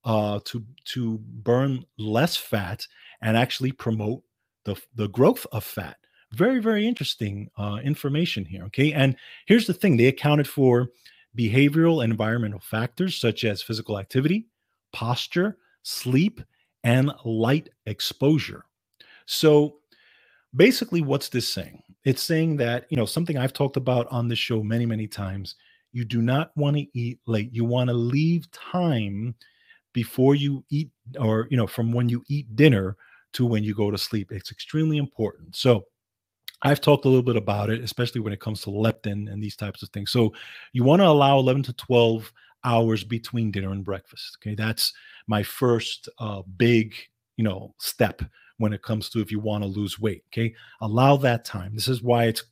uh, 0.05 0.39
to 0.45 0.63
to 0.85 1.17
burn 1.19 1.85
less 1.97 2.35
fat 2.37 2.85
and 3.21 3.37
actually 3.37 3.71
promote 3.71 4.23
the 4.65 4.75
the 4.95 5.07
growth 5.09 5.45
of 5.51 5.63
fat. 5.63 5.97
Very 6.33 6.59
very 6.59 6.87
interesting 6.87 7.49
uh, 7.57 7.79
information 7.83 8.45
here 8.45 8.63
okay? 8.65 8.93
And 8.93 9.15
here's 9.45 9.67
the 9.67 9.73
thing 9.73 9.97
they 9.97 10.07
accounted 10.07 10.47
for 10.47 10.89
behavioral 11.37 12.03
and 12.03 12.11
environmental 12.11 12.59
factors 12.59 13.15
such 13.15 13.43
as 13.43 13.61
physical 13.61 13.99
activity 13.99 14.47
posture 14.91 15.57
sleep 15.83 16.41
and 16.83 17.11
light 17.23 17.69
exposure. 17.85 18.65
So 19.25 19.77
basically 20.55 21.01
what's 21.01 21.29
this 21.29 21.51
saying 21.51 21.83
it's 22.05 22.23
saying 22.23 22.57
that 22.57 22.85
you 22.89 22.97
know 22.97 23.05
something 23.05 23.37
i've 23.37 23.53
talked 23.53 23.77
about 23.77 24.07
on 24.07 24.27
this 24.27 24.39
show 24.39 24.63
many 24.63 24.85
many 24.85 25.07
times 25.07 25.55
you 25.91 26.05
do 26.05 26.21
not 26.21 26.51
want 26.55 26.77
to 26.77 26.85
eat 26.93 27.19
late. 27.25 27.49
You 27.51 27.65
want 27.65 27.89
to 27.89 27.93
leave 27.93 28.49
time 28.51 29.35
before 29.93 30.35
you 30.35 30.63
eat 30.69 30.91
or 31.19 31.47
you 31.49 31.57
know 31.57 31.67
from 31.67 31.91
when 31.91 32.09
you 32.09 32.23
eat 32.27 32.55
dinner 32.55 32.95
to 33.33 33.45
when 33.45 33.63
you 33.63 33.73
go 33.73 33.89
to 33.91 33.97
sleep. 33.97 34.31
It's 34.31 34.51
extremely 34.51 34.97
important. 34.97 35.55
So 35.55 35.85
i've 36.61 36.81
talked 36.81 37.05
a 37.05 37.07
little 37.07 37.23
bit 37.23 37.37
about 37.37 37.69
it 37.69 37.81
especially 37.81 38.19
when 38.19 38.33
it 38.33 38.41
comes 38.41 38.59
to 38.59 38.69
leptin 38.69 39.31
and 39.31 39.41
these 39.41 39.55
types 39.55 39.81
of 39.81 39.89
things. 39.89 40.11
So 40.11 40.33
you 40.73 40.83
want 40.83 41.01
to 41.01 41.07
allow 41.07 41.39
11 41.39 41.63
to 41.63 41.73
12 41.73 42.33
hours 42.65 43.05
between 43.05 43.49
dinner 43.51 43.71
and 43.71 43.85
breakfast 43.85 44.37
okay? 44.41 44.55
That's 44.55 44.93
my 45.27 45.41
first 45.41 46.09
uh, 46.19 46.41
big 46.57 46.93
you 47.37 47.43
know 47.43 47.73
step 47.79 48.21
when 48.59 48.73
it 48.73 48.83
comes 48.83 49.09
to 49.09 49.19
if 49.19 49.31
you 49.31 49.39
want 49.39 49.63
to 49.63 49.67
lose 49.67 49.99
weight. 49.99 50.23
Okay. 50.31 50.53
Allow 50.81 51.17
that 51.17 51.43
time. 51.43 51.73
This 51.73 51.87
is 51.87 52.03
why 52.03 52.25
it's 52.25 52.43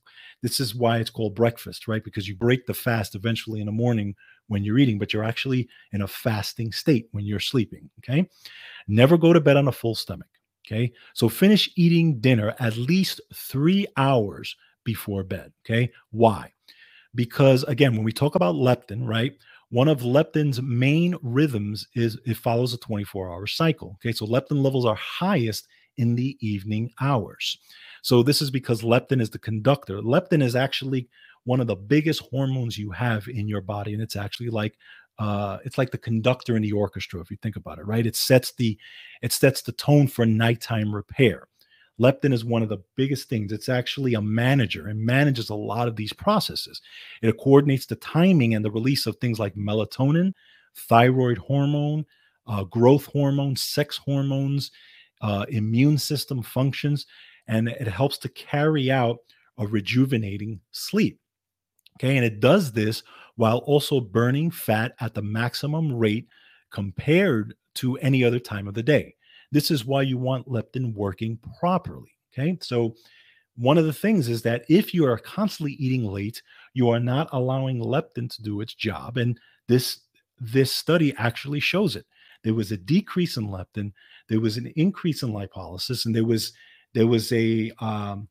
this 0.42 0.60
is 0.60 0.76
why 0.76 0.98
it's 0.98 1.10
called 1.10 1.36
breakfast, 1.36 1.88
right? 1.88 2.04
Because 2.04 2.28
you 2.28 2.36
break 2.36 2.66
the 2.66 2.74
fast 2.74 3.16
eventually 3.16 3.60
in 3.60 3.66
the 3.66 3.72
morning 3.72 4.16
when 4.48 4.64
you're 4.64 4.78
eating, 4.78 5.00
but 5.00 5.12
you're 5.12 5.24
actually 5.24 5.68
in 5.94 6.02
a 6.02 6.08
fasting 6.08 6.72
state 6.72 7.08
when 7.12 7.26
you're 7.26 7.40
sleeping. 7.40 7.90
Okay. 8.00 8.28
Never 8.88 9.18
go 9.18 9.34
to 9.34 9.42
bed 9.42 9.58
on 9.58 9.68
a 9.68 9.72
full 9.72 9.96
stomach. 9.96 10.28
Okay. 10.66 10.92
So 11.14 11.30
finish 11.30 11.70
eating 11.76 12.20
dinner 12.20 12.54
at 12.60 12.78
least 12.78 13.22
three 13.34 13.88
hours 13.98 14.56
before 14.84 15.24
bed. 15.24 15.52
Okay. 15.66 15.92
Why? 16.12 16.52
Because 17.16 17.64
again, 17.64 17.96
when 17.96 18.04
we 18.04 18.12
talk 18.12 18.36
about 18.36 18.56
leptin, 18.56 19.08
right? 19.08 19.34
One 19.70 19.90
of 19.90 20.02
leptin's 20.02 20.62
main 20.62 21.16
rhythms 21.22 21.88
is 21.96 22.18
it 22.26 22.38
follows 22.38 22.74
a 22.74 22.78
24 22.78 23.32
hour 23.32 23.48
cycle. 23.48 23.98
Okay. 24.00 24.14
So 24.14 24.26
leptin 24.26 24.64
levels 24.64 24.86
are 24.86 24.96
highest 24.96 25.68
in 25.98 26.16
the 26.16 26.38
evening 26.40 26.92
hours. 27.02 27.58
So 28.02 28.24
this 28.24 28.42
is 28.42 28.52
because 28.52 28.82
leptin 28.82 29.22
is 29.22 29.30
the 29.30 29.40
conductor. 29.40 30.00
Leptin 30.02 30.42
is 30.42 30.56
actually 30.56 31.10
one 31.44 31.60
of 31.60 31.68
the 31.68 31.76
biggest 31.76 32.22
hormones 32.30 32.78
you 32.78 32.92
have 32.92 33.28
in 33.28 33.48
your 33.48 33.62
body, 33.62 33.94
and 33.94 34.02
it's 34.02 34.16
actually 34.16 34.50
like 34.50 34.78
uh, 35.20 35.58
it's 35.66 35.78
like 35.78 35.92
the 35.92 35.98
conductor 35.98 36.56
in 36.56 36.62
the 36.62 36.72
orchestra 36.72 37.20
if 37.20 37.32
you 37.32 37.38
think 37.42 37.56
about 37.56 37.80
it 37.80 37.88
right 37.88 38.06
it 38.06 38.16
sets 38.16 38.52
the 38.54 38.78
it 39.22 39.34
sets 39.34 39.62
the 39.62 39.72
tone 39.72 40.08
for 40.08 40.26
nighttime 40.26 40.94
repair 40.94 41.48
leptin 42.00 42.32
is 42.32 42.46
one 42.46 42.62
of 42.62 42.70
the 42.70 42.84
biggest 42.96 43.28
things 43.28 43.52
it's 43.52 43.70
actually 43.70 44.14
a 44.14 44.22
manager 44.22 44.88
and 44.88 45.00
manages 45.00 45.50
a 45.50 45.56
lot 45.56 45.88
of 45.88 45.96
these 45.96 46.14
processes 46.14 46.82
it 47.22 47.38
coordinates 47.40 47.88
the 47.88 47.96
timing 47.96 48.54
and 48.54 48.64
the 48.64 48.72
release 48.72 49.08
of 49.08 49.16
things 49.18 49.40
like 49.40 49.56
melatonin 49.56 50.34
thyroid 50.76 51.40
hormone 51.40 52.06
uh, 52.46 52.64
growth 52.64 53.08
hormone 53.08 53.56
sex 53.56 53.98
hormones 53.98 54.70
uh, 55.22 55.46
immune 55.50 55.98
system 55.98 56.42
functions, 56.42 57.06
and 57.48 57.70
it 57.70 57.88
helps 57.88 58.18
to 58.20 58.30
carry 58.30 58.92
out 58.92 59.18
a 59.58 59.66
rejuvenating 59.66 60.60
sleep. 60.72 61.20
Okay. 61.98 62.16
And 62.16 62.26
it 62.26 62.40
does 62.40 62.72
this 62.72 63.04
while 63.36 63.60
also 63.60 64.00
burning 64.00 64.52
fat 64.52 64.94
at 65.00 65.14
the 65.14 65.22
maximum 65.22 65.94
rate 65.94 66.28
compared 66.72 67.56
to 67.76 67.98
any 67.98 68.24
other 68.24 68.40
time 68.40 68.68
of 68.68 68.74
the 68.74 68.84
day. 68.84 69.16
This 69.52 69.72
is 69.72 69.86
why 69.86 70.04
you 70.04 70.18
want 70.18 70.48
leptin 70.48 70.94
working 70.94 71.40
properly. 71.60 72.12
Okay. 72.34 72.58
So, 72.62 72.96
one 73.56 73.80
of 73.80 73.86
the 73.86 73.94
things 73.94 74.30
is 74.30 74.44
that 74.44 74.66
if 74.70 74.94
you 74.94 75.04
are 75.08 75.18
constantly 75.18 75.74
eating 75.74 76.06
late, 76.06 76.44
you 76.76 76.90
are 76.90 77.00
not 77.00 77.28
allowing 77.32 77.80
leptin 77.80 78.30
to 78.36 78.44
do 78.44 78.62
its 78.62 78.76
job. 78.76 79.18
And 79.18 79.40
this 79.68 80.02
this 80.40 80.72
study 80.72 81.16
actually 81.18 81.60
shows 81.60 81.96
it. 81.96 82.06
There 82.48 82.54
was 82.54 82.72
a 82.72 82.78
decrease 82.78 83.36
in 83.36 83.50
leptin, 83.50 83.92
there 84.30 84.40
was 84.40 84.56
an 84.56 84.72
increase 84.78 85.22
in 85.22 85.34
lipolysis, 85.34 86.06
and 86.06 86.16
there 86.16 86.24
was 86.24 86.54
there 86.94 87.06
was 87.06 87.30
a 87.34 87.74
um, 87.80 88.30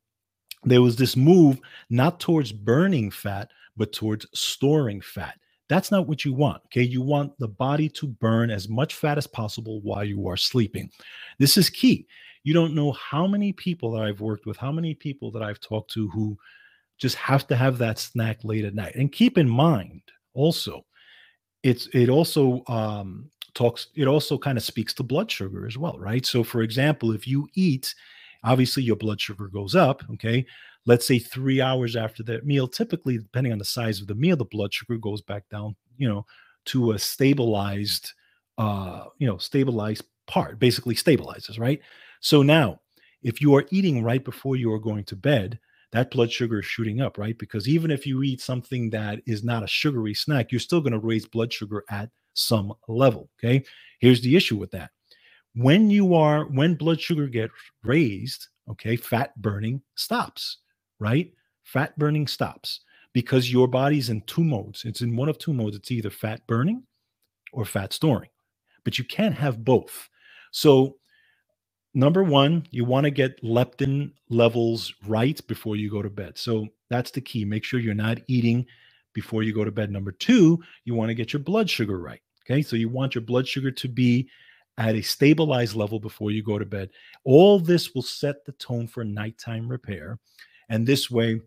there 0.65 0.81
was 0.81 0.97
this 0.97 1.19
move 1.19 1.61
not 1.91 2.19
towards 2.19 2.51
burning 2.51 3.11
fat, 3.11 3.51
but 3.77 3.93
towards 3.93 4.25
storing 4.33 5.03
fat. 5.03 5.39
That's 5.69 5.91
not 5.91 6.09
what 6.09 6.25
you 6.25 6.33
want. 6.33 6.63
Okay. 6.65 6.81
You 6.81 7.03
want 7.03 7.39
the 7.39 7.49
body 7.49 7.91
to 7.91 8.07
burn 8.07 8.49
as 8.49 8.71
much 8.71 8.95
fat 8.95 9.19
as 9.19 9.27
possible 9.27 9.83
while 9.83 10.03
you 10.03 10.27
are 10.29 10.39
sleeping. 10.39 10.91
This 11.39 11.59
is 11.59 11.69
key. 11.69 12.07
You 12.43 12.55
don't 12.55 12.75
know 12.75 12.93
how 12.93 13.27
many 13.27 13.53
people 13.53 13.91
that 13.93 14.03
I've 14.03 14.23
worked 14.23 14.47
with, 14.47 14.57
how 14.57 14.73
many 14.73 14.95
people 14.95 15.31
that 15.33 15.43
I've 15.43 15.61
talked 15.61 15.91
to 15.91 16.09
who 16.09 16.39
just 16.97 17.17
have 17.17 17.47
to 17.49 17.57
have 17.57 17.77
that 17.79 17.99
snack 17.99 18.45
late 18.45 18.65
at 18.65 18.75
night. 18.75 18.95
And 18.95 19.13
keep 19.13 19.37
in 19.37 19.47
mind 19.47 20.01
also, 20.33 20.87
it's 21.63 21.87
it 21.93 22.09
also 22.09 22.63
um 22.67 23.31
talks 23.57 23.89
it 23.97 24.07
also 24.07 24.39
kind 24.39 24.57
of 24.57 24.63
speaks 24.63 24.95
to 24.95 25.03
blood 25.03 25.31
sugar 25.31 25.67
as 25.67 25.77
well, 25.77 25.99
right? 25.99 26.25
So 26.25 26.45
for 26.45 26.63
example, 26.63 27.11
if 27.13 27.27
you 27.27 27.49
eat, 27.55 27.93
obviously 28.45 28.85
your 28.85 28.97
blood 28.97 29.21
sugar 29.21 29.49
goes 29.49 29.75
up, 29.75 30.05
okay? 30.13 30.47
let's 30.87 31.07
say 31.07 31.19
three 31.19 31.61
hours 31.61 31.97
after 31.97 32.23
that 32.23 32.47
meal, 32.47 32.67
typically, 32.67 33.19
depending 33.19 33.53
on 33.53 33.59
the 33.59 33.65
size 33.65 34.01
of 34.01 34.07
the 34.07 34.15
meal, 34.15 34.37
the 34.37 34.45
blood 34.45 34.73
sugar 34.73 34.97
goes 34.97 35.21
back 35.21 35.49
down, 35.51 35.77
you 35.99 36.09
know, 36.09 36.25
to 36.67 36.93
a 36.93 36.99
stabilized, 36.99 38.13
uh, 38.57 39.05
you 39.19 39.27
know, 39.27 39.37
stabilized 39.37 40.05
part, 40.27 40.59
basically 40.59 40.95
stabilizes, 40.95 41.59
right? 41.59 41.81
So 42.21 42.43
now, 42.43 42.81
if 43.23 43.41
you 43.41 43.55
are 43.57 43.67
eating 43.71 44.03
right 44.03 44.25
before 44.25 44.57
you 44.57 44.73
are 44.73 44.79
going 44.79 45.05
to 45.05 45.17
bed, 45.17 45.59
that 45.93 46.11
blood 46.11 46.31
sugar 46.31 46.61
is 46.61 46.67
shooting 46.67 47.01
up, 47.01 47.19
right? 47.19 47.37
Because 47.39 47.69
even 47.69 47.91
if 47.91 48.07
you 48.07 48.23
eat 48.23 48.41
something 48.41 48.91
that 48.91 49.21
is 49.27 49.45
not 49.45 49.63
a 49.63 49.69
sugary 49.69 50.15
snack, 50.15 50.51
you're 50.51 50.61
still 50.61 50.81
going 50.81 50.93
to 50.93 50.99
raise 50.99 51.27
blood 51.27 51.53
sugar 51.53 51.85
at 51.91 52.11
some 52.37 52.73
level. 52.89 53.31
Okay. 53.39 53.65
Here's 54.01 54.21
the 54.21 54.37
issue 54.37 54.57
with 54.57 54.71
that. 54.73 54.91
When 55.55 55.91
you 55.91 56.15
are, 56.15 56.45
when 56.45 56.75
blood 56.75 57.01
sugar 57.01 57.27
gets 57.27 57.53
raised, 57.83 58.49
okay, 58.71 58.97
fat 58.97 59.35
burning 59.41 59.83
stops 59.95 60.59
right? 60.99 61.33
Fat 61.65 61.99
burning 61.99 62.27
stops 62.27 62.81
because 63.13 63.53
your 63.53 63.67
body's 63.69 64.11
in 64.11 64.21
two 64.23 64.45
modes. 64.45 64.85
It's 64.85 65.01
in 65.01 65.17
one 65.17 65.29
of 65.29 65.39
two 65.39 65.53
modes. 65.53 65.77
It's 65.77 65.91
either 65.91 66.11
fat 66.11 66.47
burning 66.47 66.83
or 67.53 67.65
fat 67.65 67.93
storing, 67.93 68.31
but 68.85 68.99
you 68.99 69.05
can't 69.05 69.35
have 69.35 69.65
both. 69.65 70.09
So, 70.53 70.97
number 71.95 72.23
one, 72.23 72.67
you 72.71 72.85
want 72.85 73.05
to 73.05 73.11
get 73.11 73.43
leptin 73.43 74.13
levels 74.29 74.93
right 75.07 75.41
before 75.47 75.77
you 75.77 75.91
go 75.91 76.03
to 76.03 76.11
bed. 76.11 76.39
So, 76.39 76.69
that's 76.89 77.11
the 77.11 77.21
key. 77.21 77.45
Make 77.45 77.65
sure 77.65 77.81
you're 77.81 77.95
not 77.95 78.19
eating 78.29 78.67
before 79.13 79.43
you 79.43 79.53
go 79.53 79.65
to 79.65 79.73
bed. 79.73 79.91
Number 79.91 80.13
two, 80.13 80.63
you 80.85 80.95
want 80.95 81.09
to 81.09 81.15
get 81.15 81.33
your 81.33 81.41
blood 81.41 81.69
sugar 81.69 81.99
right. 81.99 82.21
Okay. 82.49 82.63
So, 82.63 82.77
you 82.77 82.89
want 82.89 83.15
your 83.15 83.23
blood 83.23 83.47
sugar 83.47 83.71
to 83.71 83.89
be 83.89 84.29
at 84.79 84.95
a 84.95 85.03
stabilized 85.03 85.75
level 85.75 85.99
before 85.99 86.31
you 86.31 86.43
go 86.43 86.59
to 86.59 86.67
bed. 86.67 86.91
All 87.25 87.59
this 87.59 87.95
will 87.95 88.03
set 88.03 88.45
the 88.45 88.53
tone 88.53 88.87
for 88.87 89.05
nighttime 89.05 89.69
repair. 89.69 90.19
And 90.69 90.87
this 90.87 91.11
way, 91.11 91.41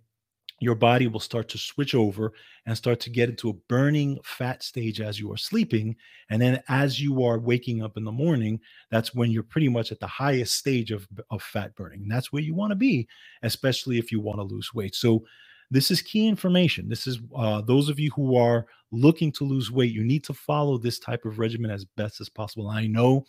your 0.62 0.76
body 0.76 1.08
will 1.08 1.20
start 1.20 1.48
to 1.50 1.58
switch 1.58 1.96
over 1.96 2.34
and 2.66 2.76
start 2.76 3.00
to 3.02 3.10
get 3.10 3.30
into 3.30 3.50
a 3.50 3.54
burning 3.70 4.20
fat 4.24 4.62
stage 4.62 5.00
as 5.00 5.20
you 5.20 5.32
are 5.32 5.38
sleeping. 5.38 5.96
And 6.30 6.42
then 6.42 6.62
as 6.68 7.02
you 7.02 7.24
are 7.24 7.40
waking 7.40 7.82
up 7.82 7.98
in 7.98 8.04
the 8.04 8.12
morning, 8.12 8.60
that's 8.92 9.16
when 9.16 9.32
you're 9.32 9.44
pretty 9.44 9.70
much 9.70 9.92
at 9.92 10.00
the 10.00 10.08
highest 10.08 10.56
stage 10.56 10.92
of, 10.92 11.08
of 11.32 11.42
fat 11.42 11.76
burning. 11.76 12.02
And 12.02 12.12
that's 12.12 12.34
where 12.34 12.42
you 12.42 12.54
want 12.54 12.72
to 12.72 12.76
be, 12.76 13.08
especially 13.42 13.98
if 14.00 14.12
you 14.12 14.20
want 14.20 14.40
to 14.40 14.44
lose 14.44 14.74
weight. 14.74 14.96
So 14.96 15.24
this 15.72 15.92
is 15.92 16.02
key 16.02 16.28
information. 16.28 16.90
This 16.90 17.08
is 17.08 17.20
uh, 17.36 17.62
those 17.62 17.90
of 17.90 18.00
you 18.00 18.12
who 18.12 18.36
are 18.36 18.66
looking 18.92 19.32
to 19.34 19.44
lose 19.44 19.72
weight, 19.72 19.94
you 19.94 20.04
need 20.04 20.24
to 20.26 20.34
follow 20.34 20.78
this 20.78 21.00
type 21.00 21.26
of 21.26 21.40
regimen 21.40 21.72
as 21.72 21.86
best 21.86 22.22
as 22.22 22.30
possible. 22.30 22.70
I 22.70 22.88
know 22.88 23.26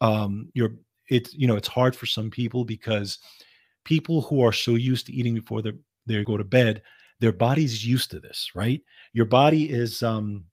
um, 0.00 0.50
you're 0.54 0.74
it's 1.08 1.34
you 1.34 1.46
know 1.46 1.56
it's 1.56 1.68
hard 1.68 1.94
for 1.94 2.06
some 2.06 2.30
people 2.30 2.64
because 2.64 3.18
people 3.84 4.22
who 4.22 4.42
are 4.42 4.52
so 4.52 4.72
used 4.74 5.06
to 5.06 5.12
eating 5.12 5.34
before 5.34 5.62
they 5.62 5.72
they 6.06 6.22
go 6.24 6.36
to 6.36 6.44
bed, 6.44 6.82
their 7.20 7.32
body's 7.32 7.86
used 7.86 8.10
to 8.10 8.20
this, 8.20 8.50
right? 8.54 8.80
Your 9.12 9.26
body 9.26 9.70
is 9.70 10.02
um 10.02 10.44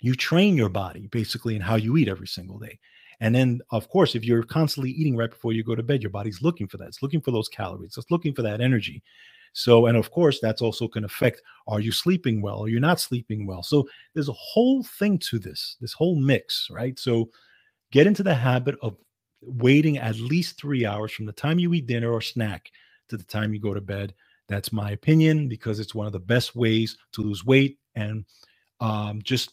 you 0.00 0.14
train 0.14 0.56
your 0.56 0.68
body 0.68 1.08
basically 1.08 1.56
in 1.56 1.62
how 1.62 1.76
you 1.76 1.96
eat 1.96 2.08
every 2.08 2.26
single 2.26 2.58
day. 2.58 2.78
And 3.20 3.34
then, 3.34 3.60
of 3.70 3.88
course, 3.88 4.14
if 4.14 4.24
you're 4.24 4.42
constantly 4.42 4.90
eating 4.90 5.16
right 5.16 5.30
before 5.30 5.52
you 5.52 5.62
go 5.64 5.74
to 5.74 5.82
bed, 5.82 6.02
your 6.02 6.10
body's 6.10 6.42
looking 6.42 6.66
for 6.66 6.76
that. 6.78 6.88
It's 6.88 7.02
looking 7.02 7.20
for 7.20 7.30
those 7.30 7.48
calories. 7.48 7.96
It's 7.96 8.10
looking 8.10 8.34
for 8.34 8.42
that 8.42 8.60
energy. 8.60 9.02
So, 9.54 9.86
and 9.86 9.98
of 9.98 10.12
course, 10.12 10.40
that's 10.40 10.62
also 10.62 10.88
can 10.88 11.04
affect 11.04 11.42
are 11.68 11.80
you 11.80 11.92
sleeping 11.92 12.42
well? 12.42 12.64
Are 12.64 12.68
you 12.70 12.80
not 12.80 13.00
sleeping 13.00 13.46
well? 13.46 13.64
So, 13.64 13.88
there's 14.14 14.30
a 14.30 14.34
whole 14.34 14.84
thing 14.84 15.18
to 15.30 15.40
this, 15.40 15.78
this 15.80 15.94
whole 15.94 16.16
mix, 16.16 16.68
right? 16.70 16.98
So, 16.98 17.30
get 17.92 18.06
into 18.08 18.24
the 18.24 18.34
habit 18.34 18.76
of 18.82 18.96
waiting 19.42 19.98
at 19.98 20.16
least 20.18 20.60
three 20.60 20.86
hours 20.86 21.12
from 21.12 21.26
the 21.26 21.32
time 21.32 21.60
you 21.60 21.74
eat 21.74 21.88
dinner 21.88 22.12
or 22.12 22.22
snack 22.22 22.70
to 23.10 23.18
the 23.18 23.24
time 23.24 23.54
you 23.54 23.60
go 23.60 23.74
to 23.74 23.82
bed. 23.82 24.14
That's 24.48 24.72
my 24.72 24.92
opinion 24.92 25.48
because 25.48 25.80
it's 25.80 25.94
one 25.96 26.06
of 26.08 26.14
the 26.14 26.20
best 26.20 26.56
ways 26.56 26.98
to 27.14 27.22
lose 27.22 27.46
weight 27.46 27.78
and 27.96 28.26
um, 28.80 29.22
just 29.22 29.52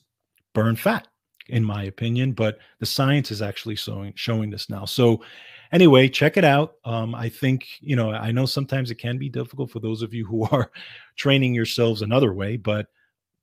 burn 0.53 0.75
fat, 0.75 1.07
in 1.49 1.63
my 1.63 1.85
opinion. 1.85 2.33
But 2.33 2.59
the 2.79 2.87
science 2.87 3.31
is 3.31 3.41
actually 3.41 3.75
showing 3.77 4.13
showing 4.15 4.49
this 4.49 4.69
now. 4.69 4.85
So 4.85 5.23
anyway, 5.71 6.09
check 6.09 6.37
it 6.37 6.43
out. 6.43 6.75
Um, 6.85 7.15
I 7.15 7.29
think 7.29 7.67
you 7.81 7.95
know 7.95 8.11
I 8.11 8.31
know 8.31 8.45
sometimes 8.45 8.91
it 8.91 8.95
can 8.95 9.17
be 9.17 9.29
difficult 9.29 9.71
for 9.71 9.79
those 9.79 10.01
of 10.01 10.13
you 10.13 10.25
who 10.25 10.43
are 10.45 10.71
training 11.15 11.53
yourselves 11.53 12.01
another 12.01 12.33
way, 12.33 12.57
but 12.57 12.87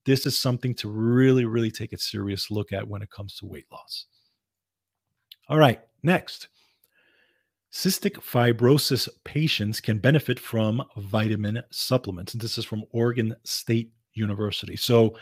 this 0.05 0.25
is 0.25 0.41
something 0.41 0.75
to 0.77 0.89
really, 0.89 1.45
really 1.45 1.71
take 1.71 1.93
a 1.93 1.99
serious 1.99 2.51
look 2.51 2.73
at 2.73 2.87
when 2.87 3.03
it 3.03 3.11
comes 3.11 3.37
to 3.37 3.47
weight 3.47 3.67
loss. 3.71 4.07
All 5.49 5.59
right, 5.59 5.81
next. 6.03 6.49
Cystic 7.71 8.13
fibrosis 8.13 9.09
patients 9.25 9.81
can 9.81 9.99
benefit 9.99 10.41
from 10.41 10.83
vitamin 10.97 11.63
supplements. 11.71 12.33
And 12.33 12.41
this 12.41 12.57
is 12.57 12.65
from 12.65 12.85
Oregon 12.93 13.37
State 13.45 13.93
University. 14.15 14.77
So 14.77 15.15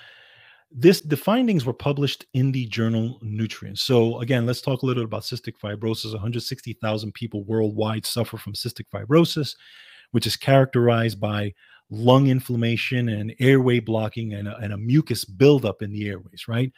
this 0.78 1.00
the 1.00 1.16
findings 1.16 1.64
were 1.64 1.72
published 1.72 2.26
in 2.34 2.52
the 2.52 2.66
journal 2.66 3.18
Nutrients. 3.22 3.80
So 3.82 4.20
again, 4.20 4.44
let's 4.44 4.60
talk 4.60 4.82
a 4.82 4.86
little 4.86 5.02
bit 5.02 5.08
about 5.08 5.22
cystic 5.22 5.54
fibrosis. 5.58 6.12
160,000 6.12 7.14
people 7.14 7.44
worldwide 7.44 8.04
suffer 8.04 8.36
from 8.36 8.52
cystic 8.52 8.84
fibrosis, 8.92 9.56
which 10.10 10.26
is 10.26 10.36
characterized 10.36 11.18
by 11.18 11.54
lung 11.88 12.26
inflammation 12.26 13.08
and 13.08 13.34
airway 13.40 13.80
blocking 13.80 14.34
and 14.34 14.48
a, 14.48 14.56
and 14.58 14.74
a 14.74 14.76
mucus 14.76 15.24
buildup 15.24 15.80
in 15.80 15.92
the 15.92 16.08
airways, 16.08 16.46
right? 16.46 16.70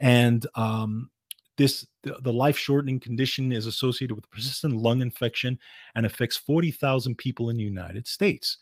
And 0.00 0.46
um, 0.54 1.10
this 1.58 1.86
the, 2.04 2.16
the 2.22 2.32
life 2.32 2.56
shortening 2.56 3.00
condition 3.00 3.52
is 3.52 3.66
associated 3.66 4.14
with 4.14 4.30
persistent 4.30 4.74
lung 4.76 5.02
infection 5.02 5.58
and 5.94 6.06
affects 6.06 6.38
40,000 6.38 7.18
people 7.18 7.50
in 7.50 7.58
the 7.58 7.64
United 7.64 8.06
States. 8.06 8.56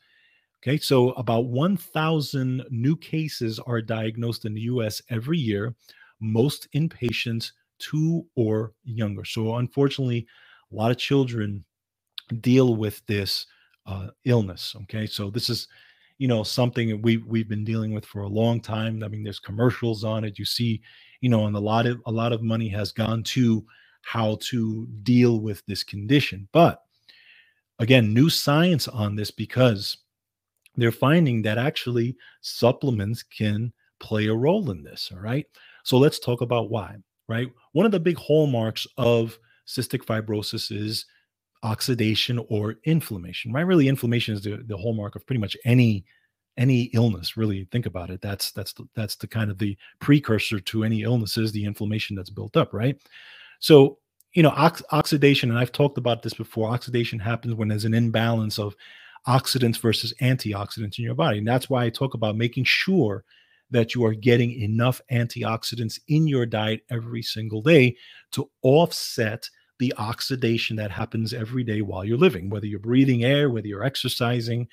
Okay, 0.63 0.77
so 0.77 1.13
about 1.13 1.47
1,000 1.47 2.65
new 2.71 2.97
cases 2.97 3.59
are 3.61 3.81
diagnosed 3.81 4.45
in 4.45 4.53
the 4.53 4.61
US 4.63 5.01
every 5.09 5.39
year, 5.39 5.75
most 6.21 6.69
in 6.73 6.89
patients 6.89 7.53
two 7.79 8.27
or 8.37 8.75
younger. 8.85 9.25
So, 9.25 9.57
unfortunately, 9.57 10.27
a 10.71 10.75
lot 10.75 10.91
of 10.91 10.99
children 10.99 11.65
deal 12.41 12.77
with 12.77 13.05
this 13.07 13.47
uh, 13.87 14.09
illness. 14.27 14.77
Okay, 14.83 15.07
so 15.07 15.31
this 15.31 15.49
is 15.49 15.67
you 16.19 16.29
know 16.29 16.43
something 16.43 17.01
we 17.01 17.17
we've 17.17 17.49
been 17.49 17.65
dealing 17.65 17.95
with 17.95 18.05
for 18.05 18.23
a 18.23 18.29
long 18.29 18.61
time. 18.61 19.03
I 19.03 19.09
mean, 19.09 19.25
there's 19.25 19.41
commercials 19.41 20.05
on 20.05 20.25
it. 20.25 20.39
You 20.39 20.45
see 20.45 20.83
you 21.21 21.29
know, 21.29 21.47
and 21.47 21.57
a 21.57 21.61
lot 21.61 21.87
of 21.87 22.01
a 22.07 22.13
lot 22.13 22.33
of 22.33 22.43
money 22.43 22.69
has 22.69 22.93
gone 22.93 23.23
to 23.23 23.65
how 24.03 24.39
to 24.41 24.87
deal 25.03 25.41
with 25.41 25.65
this 25.67 25.83
condition. 25.85 26.49
But 26.53 26.83
again, 27.79 28.15
new 28.15 28.31
science 28.31 28.89
on 28.89 29.17
this 29.17 29.31
because 29.31 29.99
they're 30.81 30.93
finding 30.93 31.43
that 31.43 31.59
actually 31.59 32.17
supplements 32.41 33.23
can 33.23 33.73
play 33.99 34.27
a 34.27 34.35
role 34.35 34.71
in 34.71 34.83
this. 34.83 35.11
All 35.13 35.21
right. 35.21 35.47
So 35.85 35.99
let's 35.99 36.19
talk 36.19 36.41
about 36.41 36.71
why. 36.71 36.97
Right. 37.29 37.49
One 37.73 37.87
of 37.87 37.93
the 37.93 38.01
big 38.01 38.17
hallmarks 38.17 38.87
of 38.99 39.39
cystic 39.67 40.05
fibrosis 40.05 40.77
is 40.77 41.07
oxidation 41.63 42.45
or 42.49 42.77
inflammation, 42.85 43.53
right? 43.53 43.61
Really, 43.67 43.87
inflammation 43.87 44.35
is 44.35 44.43
the, 44.43 44.65
the 44.67 44.77
hallmark 44.77 45.15
of 45.15 45.27
pretty 45.27 45.41
much 45.41 45.57
any 45.65 46.05
any 46.57 46.83
illness 46.95 47.37
really 47.37 47.67
think 47.71 47.87
about 47.87 48.11
it 48.11 48.21
that's 48.21 48.51
that's 48.51 48.73
the, 48.73 48.85
that's 48.95 49.17
the 49.17 49.27
kind 49.27 49.51
of 49.51 49.59
the 49.59 49.77
precursor 50.01 50.59
to 50.59 50.85
any 50.85 51.03
illnesses 51.03 51.53
the 51.53 51.65
inflammation 51.65 52.17
that's 52.17 52.29
built 52.29 52.57
up 52.57 52.75
right 52.75 53.01
so 53.61 53.99
you 54.35 54.43
know 54.43 54.51
ox- 54.51 54.83
oxidation 54.91 55.49
and 55.49 55.59
i've 55.59 55.73
talked 55.73 55.97
about 55.97 56.23
this 56.23 56.35
before 56.35 56.69
oxidation 56.69 57.19
happens 57.19 57.55
when 57.55 57.69
there's 57.69 57.85
an 57.85 57.95
imbalance 57.95 58.59
of 58.59 58.75
oxidants 59.27 59.79
versus 59.79 60.15
antioxidants 60.21 60.99
in 60.99 61.05
your 61.05 61.15
body. 61.15 61.39
And 61.39 61.49
that's 61.49 61.69
why 61.71 61.85
I 61.85 61.91
talk 61.91 62.15
about 62.15 62.37
making 62.37 62.65
sure 62.65 63.25
that 63.71 63.95
you 63.95 64.05
are 64.05 64.15
getting 64.15 64.53
enough 64.53 65.01
antioxidants 65.13 66.01
in 66.09 66.27
your 66.27 66.47
diet 66.47 66.81
every 66.91 67.23
single 67.23 67.63
day 67.63 67.97
to 68.33 68.51
offset 68.63 69.49
the 69.79 69.95
oxidation 69.97 70.77
that 70.77 70.91
happens 70.91 71.33
every 71.33 71.65
day 71.65 71.81
while 71.81 72.05
you're 72.05 72.19
living, 72.19 72.51
whether 72.51 72.67
you're 72.67 72.79
breathing 72.79 73.25
air, 73.25 73.49
whether 73.49 73.67
you're 73.67 73.85
exercising, 73.85 74.69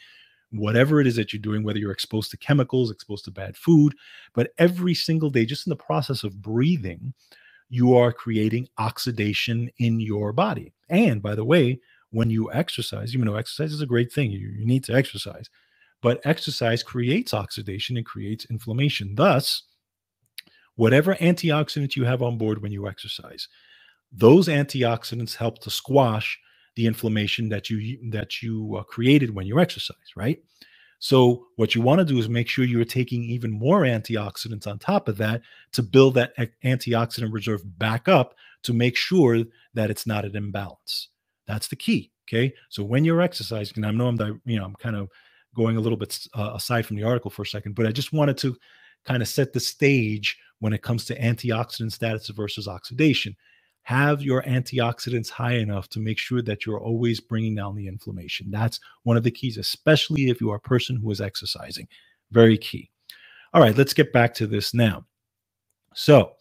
whatever 0.52 1.00
it 1.00 1.08
is 1.08 1.16
that 1.16 1.32
you're 1.32 1.42
doing, 1.42 1.64
whether 1.64 1.80
you're 1.80 1.92
exposed 1.92 2.32
to 2.32 2.38
chemicals, 2.38 2.92
exposed 2.92 3.26
to 3.26 3.32
bad 3.32 3.56
food. 3.56 3.94
But 4.34 4.52
every 4.58 4.94
single 4.94 5.30
day, 5.30 5.46
just 5.46 5.66
in 5.66 5.70
the 5.70 5.76
process 5.76 6.24
of 6.24 6.42
breathing, 6.42 7.14
you 7.70 7.96
are 7.96 8.12
creating 8.12 8.68
oxidation 8.78 9.70
in 9.78 10.00
your 10.00 10.34
body. 10.34 10.74
And 10.90 11.22
by 11.22 11.36
the 11.36 11.46
way, 11.46 11.80
when 12.18 12.32
you 12.32 12.52
exercise, 12.52 13.14
even 13.14 13.28
though 13.28 13.36
exercise 13.36 13.72
is 13.72 13.80
a 13.80 13.86
great 13.94 14.12
thing, 14.12 14.32
you, 14.32 14.50
you 14.50 14.66
need 14.66 14.84
to 14.84 14.92
exercise, 14.92 15.52
but 16.02 16.20
exercise 16.26 16.82
creates 16.82 17.32
oxidation 17.32 17.96
and 17.96 18.08
creates 18.08 18.48
inflammation. 18.50 19.14
Thus, 19.14 19.62
whatever 20.74 21.14
antioxidants 21.16 21.96
you 21.96 22.06
have 22.06 22.24
on 22.24 22.40
board 22.40 22.64
when 22.64 22.72
you 22.72 22.88
exercise, 22.88 23.48
those 24.12 24.48
antioxidants 24.48 25.36
help 25.36 25.60
to 25.60 25.70
squash 25.70 26.40
the 26.76 26.88
inflammation 26.88 27.50
that 27.50 27.70
you 27.70 27.78
that 28.10 28.42
you 28.42 28.78
uh, 28.78 28.84
created 28.84 29.36
when 29.36 29.46
you 29.46 29.60
exercise, 29.60 30.10
right? 30.16 30.40
So 30.98 31.46
what 31.56 31.76
you 31.76 31.82
want 31.84 32.00
to 32.00 32.14
do 32.14 32.18
is 32.18 32.28
make 32.28 32.50
sure 32.50 32.66
you're 32.66 32.84
taking 32.84 33.26
even 33.26 33.52
more 33.52 33.82
antioxidants 33.82 34.66
on 34.66 34.80
top 34.80 35.08
of 35.08 35.18
that 35.18 35.44
to 35.74 35.84
build 35.84 36.16
that 36.16 36.34
antioxidant 36.66 37.32
reserve 37.32 37.62
back 37.78 38.08
up 38.08 38.34
to 38.64 38.74
make 38.74 38.98
sure 38.98 39.44
that 39.76 39.92
it's 39.92 40.08
not 40.08 40.26
an 40.26 40.36
imbalance. 40.36 41.10
That's 41.48 41.68
the 41.68 41.76
key. 41.76 42.12
Okay. 42.28 42.54
So 42.70 42.84
when 42.84 43.06
you're 43.06 43.22
exercising, 43.22 43.78
and 43.78 43.86
I 43.86 43.92
know 43.92 44.08
I'm, 44.08 44.42
you 44.46 44.60
know, 44.60 44.66
I'm 44.66 44.76
kind 44.76 44.96
of 44.96 45.10
going 45.56 45.78
a 45.78 45.80
little 45.82 45.98
bit 45.98 46.20
uh, 46.36 46.52
aside 46.56 46.86
from 46.86 46.98
the 46.98 47.04
article 47.04 47.32
for 47.32 47.44
a 47.44 47.48
second, 47.48 47.74
but 47.76 47.88
I 47.88 47.92
just 47.92 48.14
wanted 48.14 48.38
to 48.40 48.56
kind 49.06 49.22
of 49.22 49.28
set 49.28 49.54
the 49.54 49.60
stage 49.60 50.38
when 50.60 50.74
it 50.74 50.82
comes 50.82 51.06
to 51.06 51.20
antioxidant 51.20 51.92
status 51.92 52.28
versus 52.30 52.68
oxidation. 52.68 53.36
Have 53.84 54.22
your 54.22 54.44
antioxidants 54.44 55.30
high 55.30 55.56
enough 55.56 55.88
to 55.90 56.00
make 56.02 56.18
sure 56.18 56.42
that 56.42 56.66
you're 56.66 56.82
always 56.82 57.22
bringing 57.22 57.56
down 57.56 57.76
the 57.76 57.88
inflammation. 57.88 58.52
That's 58.52 58.82
one 59.04 59.16
of 59.16 59.24
the 59.24 59.32
keys, 59.32 59.58
especially 59.58 60.30
if 60.30 60.42
you 60.42 60.52
are 60.52 60.58
a 60.58 60.60
person 60.60 60.98
who 60.98 61.10
is 61.10 61.22
exercising. 61.22 61.88
Very 62.32 62.58
key. 62.58 62.92
All 63.54 63.62
right, 63.62 63.78
let's 63.78 63.94
get 63.94 64.12
back 64.12 64.34
to 64.36 64.48
this 64.48 64.74
now. 64.74 65.06
So, 65.96 66.34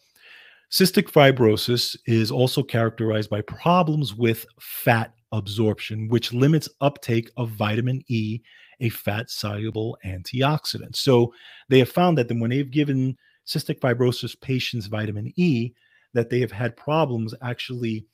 Cystic 0.70 1.11
fibrosis 1.11 1.96
is 2.06 2.30
also 2.30 2.62
characterized 2.62 3.30
by 3.30 3.40
problems 3.42 4.14
with 4.14 4.44
fat 4.61 5.14
absorption, 5.32 6.08
which 6.08 6.32
limits 6.32 6.68
uptake 6.80 7.30
of 7.37 7.50
vitamin 7.50 8.02
E, 8.08 8.40
a 8.80 8.88
fat 8.88 9.30
soluble 9.30 9.96
antioxidant. 10.04 10.96
So 10.96 11.32
they 11.68 11.78
have 11.78 11.88
found 11.90 12.18
that 12.18 12.30
when 12.30 12.50
they've 12.50 12.70
given 12.70 13.16
cystic 13.46 13.78
fibrosis 13.78 14.38
patients 14.40 14.87
vitamin 14.87 15.32
E, 15.37 15.73
that 16.14 16.30
they 16.30 16.40
have 16.40 16.52
had 16.52 16.76
problems 16.76 17.35
actually 17.42 18.04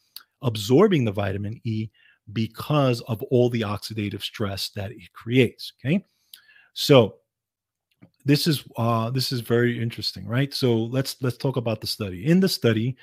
absorbing 0.42 1.04
the 1.04 1.12
vitamin 1.12 1.60
E 1.64 1.88
because 2.32 3.00
of 3.02 3.22
all 3.24 3.48
the 3.48 3.62
oxidative 3.62 4.22
stress 4.22 4.70
that 4.70 4.90
it 4.92 5.12
creates. 5.12 5.72
Okay. 5.84 6.04
So 6.74 7.16
this 8.24 8.46
is 8.46 8.64
uh, 8.76 9.10
this 9.10 9.32
is 9.32 9.40
very 9.40 9.80
interesting, 9.80 10.26
right? 10.26 10.52
So 10.54 10.74
let's 10.74 11.16
let's 11.20 11.36
talk 11.36 11.56
about 11.56 11.80
the 11.80 11.86
study. 11.86 12.26
In 12.26 12.40
the 12.40 12.48
study, 12.48 12.96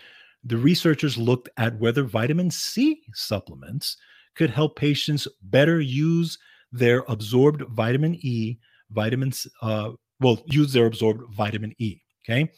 the 0.43 0.57
researchers 0.57 1.17
looked 1.17 1.49
at 1.57 1.77
whether 1.79 2.03
vitamin 2.03 2.51
C 2.51 3.01
supplements 3.13 3.97
could 4.35 4.49
help 4.49 4.75
patients 4.75 5.27
better 5.43 5.81
use 5.81 6.37
their 6.71 7.03
absorbed 7.07 7.63
vitamin 7.69 8.15
E, 8.21 8.57
vitamins, 8.91 9.47
uh, 9.61 9.91
well, 10.19 10.41
use 10.45 10.71
their 10.71 10.85
absorbed 10.85 11.33
vitamin 11.33 11.73
E. 11.79 11.99
Okay, 12.23 12.51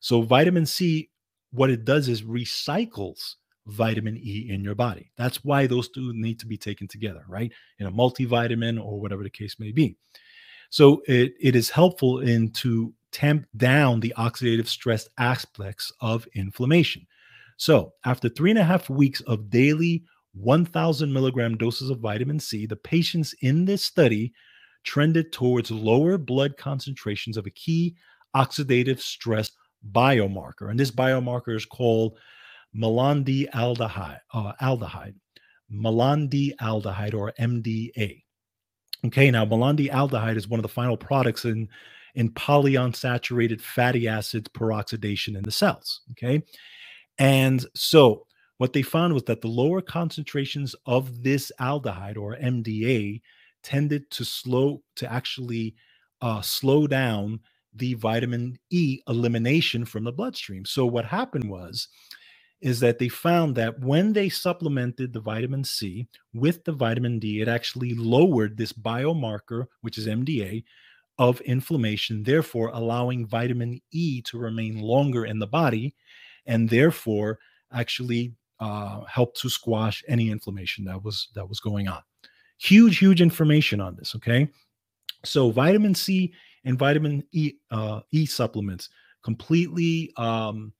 so 0.00 0.22
vitamin 0.22 0.66
C, 0.66 1.10
what 1.52 1.70
it 1.70 1.84
does 1.84 2.08
is 2.08 2.22
recycles 2.22 3.34
vitamin 3.66 4.16
E 4.16 4.48
in 4.50 4.64
your 4.64 4.74
body. 4.74 5.12
That's 5.16 5.44
why 5.44 5.66
those 5.66 5.88
two 5.90 6.12
need 6.14 6.40
to 6.40 6.46
be 6.46 6.56
taken 6.56 6.88
together, 6.88 7.22
right? 7.28 7.52
In 7.78 7.86
a 7.86 7.92
multivitamin 7.92 8.82
or 8.82 9.00
whatever 9.00 9.22
the 9.22 9.30
case 9.30 9.56
may 9.60 9.72
be. 9.72 9.96
So 10.70 11.02
it, 11.06 11.34
it 11.40 11.56
is 11.56 11.70
helpful 11.70 12.20
in 12.20 12.50
to 12.52 12.92
tamp 13.12 13.46
down 13.56 14.00
the 14.00 14.14
oxidative 14.18 14.66
stress 14.66 15.08
aspects 15.18 15.92
of 16.00 16.26
inflammation. 16.34 17.06
So 17.56 17.94
after 18.04 18.28
three 18.28 18.50
and 18.50 18.58
a 18.58 18.64
half 18.64 18.88
weeks 18.90 19.20
of 19.22 19.50
daily 19.50 20.04
1,000 20.34 21.12
milligram 21.12 21.56
doses 21.56 21.90
of 21.90 22.00
vitamin 22.00 22.38
C, 22.38 22.66
the 22.66 22.76
patients 22.76 23.34
in 23.40 23.64
this 23.64 23.84
study 23.84 24.32
trended 24.84 25.32
towards 25.32 25.70
lower 25.70 26.18
blood 26.18 26.56
concentrations 26.56 27.36
of 27.36 27.46
a 27.46 27.50
key 27.50 27.96
oxidative 28.36 29.00
stress 29.00 29.50
biomarker. 29.92 30.70
And 30.70 30.78
this 30.78 30.90
biomarker 30.90 31.56
is 31.56 31.64
called 31.64 32.18
malondialdehyde, 32.76 34.20
uh, 34.32 34.52
aldehyde, 34.62 35.14
or 37.14 37.32
MDA. 37.40 38.22
Okay, 39.06 39.30
now 39.30 39.44
malondialdehyde 39.44 40.36
is 40.36 40.48
one 40.48 40.58
of 40.58 40.62
the 40.62 40.68
final 40.68 40.96
products 40.96 41.44
in 41.44 41.68
in 42.14 42.30
polyunsaturated 42.30 43.60
fatty 43.60 44.08
acids 44.08 44.48
peroxidation 44.48 45.36
in 45.36 45.42
the 45.42 45.50
cells. 45.50 46.00
Okay, 46.12 46.42
and 47.18 47.64
so 47.74 48.26
what 48.58 48.72
they 48.72 48.82
found 48.82 49.14
was 49.14 49.22
that 49.24 49.40
the 49.40 49.48
lower 49.48 49.80
concentrations 49.80 50.74
of 50.86 51.22
this 51.22 51.52
aldehyde 51.60 52.16
or 52.16 52.36
MDA 52.36 53.20
tended 53.62 54.10
to 54.10 54.24
slow 54.24 54.82
to 54.96 55.10
actually 55.12 55.74
uh, 56.20 56.40
slow 56.40 56.86
down 56.86 57.40
the 57.74 57.94
vitamin 57.94 58.58
E 58.70 59.00
elimination 59.08 59.84
from 59.84 60.02
the 60.02 60.12
bloodstream. 60.12 60.64
So 60.64 60.86
what 60.86 61.04
happened 61.04 61.48
was 61.48 61.88
is 62.60 62.80
that 62.80 62.98
they 62.98 63.08
found 63.08 63.54
that 63.54 63.78
when 63.80 64.12
they 64.12 64.28
supplemented 64.28 65.12
the 65.12 65.20
vitamin 65.20 65.62
C 65.62 66.08
with 66.34 66.64
the 66.64 66.72
vitamin 66.72 67.18
D, 67.18 67.40
it 67.40 67.48
actually 67.48 67.94
lowered 67.94 68.56
this 68.56 68.72
biomarker, 68.72 69.66
which 69.82 69.96
is 69.96 70.06
MDA, 70.06 70.64
of 71.18 71.40
inflammation, 71.42 72.22
therefore 72.22 72.70
allowing 72.72 73.26
vitamin 73.26 73.80
E 73.90 74.22
to 74.22 74.38
remain 74.38 74.80
longer 74.80 75.24
in 75.24 75.38
the 75.38 75.46
body 75.46 75.94
and 76.46 76.68
therefore 76.68 77.38
actually 77.72 78.34
uh, 78.60 79.04
help 79.04 79.34
to 79.36 79.48
squash 79.48 80.02
any 80.08 80.30
inflammation 80.30 80.84
that 80.84 81.02
was 81.02 81.28
that 81.34 81.48
was 81.48 81.60
going 81.60 81.88
on. 81.88 82.02
Huge, 82.58 82.98
huge 82.98 83.20
information 83.20 83.80
on 83.80 83.96
this. 83.96 84.14
Okay, 84.16 84.48
so 85.24 85.50
vitamin 85.50 85.94
C 85.94 86.32
and 86.64 86.78
vitamin 86.78 87.24
E 87.32 87.54
uh, 87.70 88.00
E 88.12 88.26
supplements 88.26 88.88
completely 89.22 90.12
um, 90.16 90.72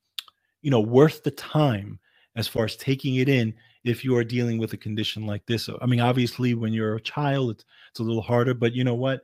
you 0.62 0.70
know 0.70 0.80
worth 0.80 1.22
the 1.22 1.30
time 1.30 1.98
as 2.36 2.46
far 2.46 2.64
as 2.64 2.76
taking 2.76 3.16
it 3.16 3.28
in 3.28 3.52
if 3.84 4.04
you 4.04 4.16
are 4.16 4.24
dealing 4.24 4.58
with 4.58 4.72
a 4.72 4.76
condition 4.76 5.26
like 5.26 5.44
this. 5.46 5.68
I 5.80 5.86
mean 5.86 6.00
obviously 6.00 6.54
when 6.54 6.72
you're 6.72 6.96
a 6.96 7.00
child 7.00 7.50
it's, 7.50 7.64
it's 7.90 8.00
a 8.00 8.04
little 8.04 8.22
harder 8.22 8.54
but 8.54 8.72
you 8.72 8.84
know 8.84 8.94
what? 8.94 9.22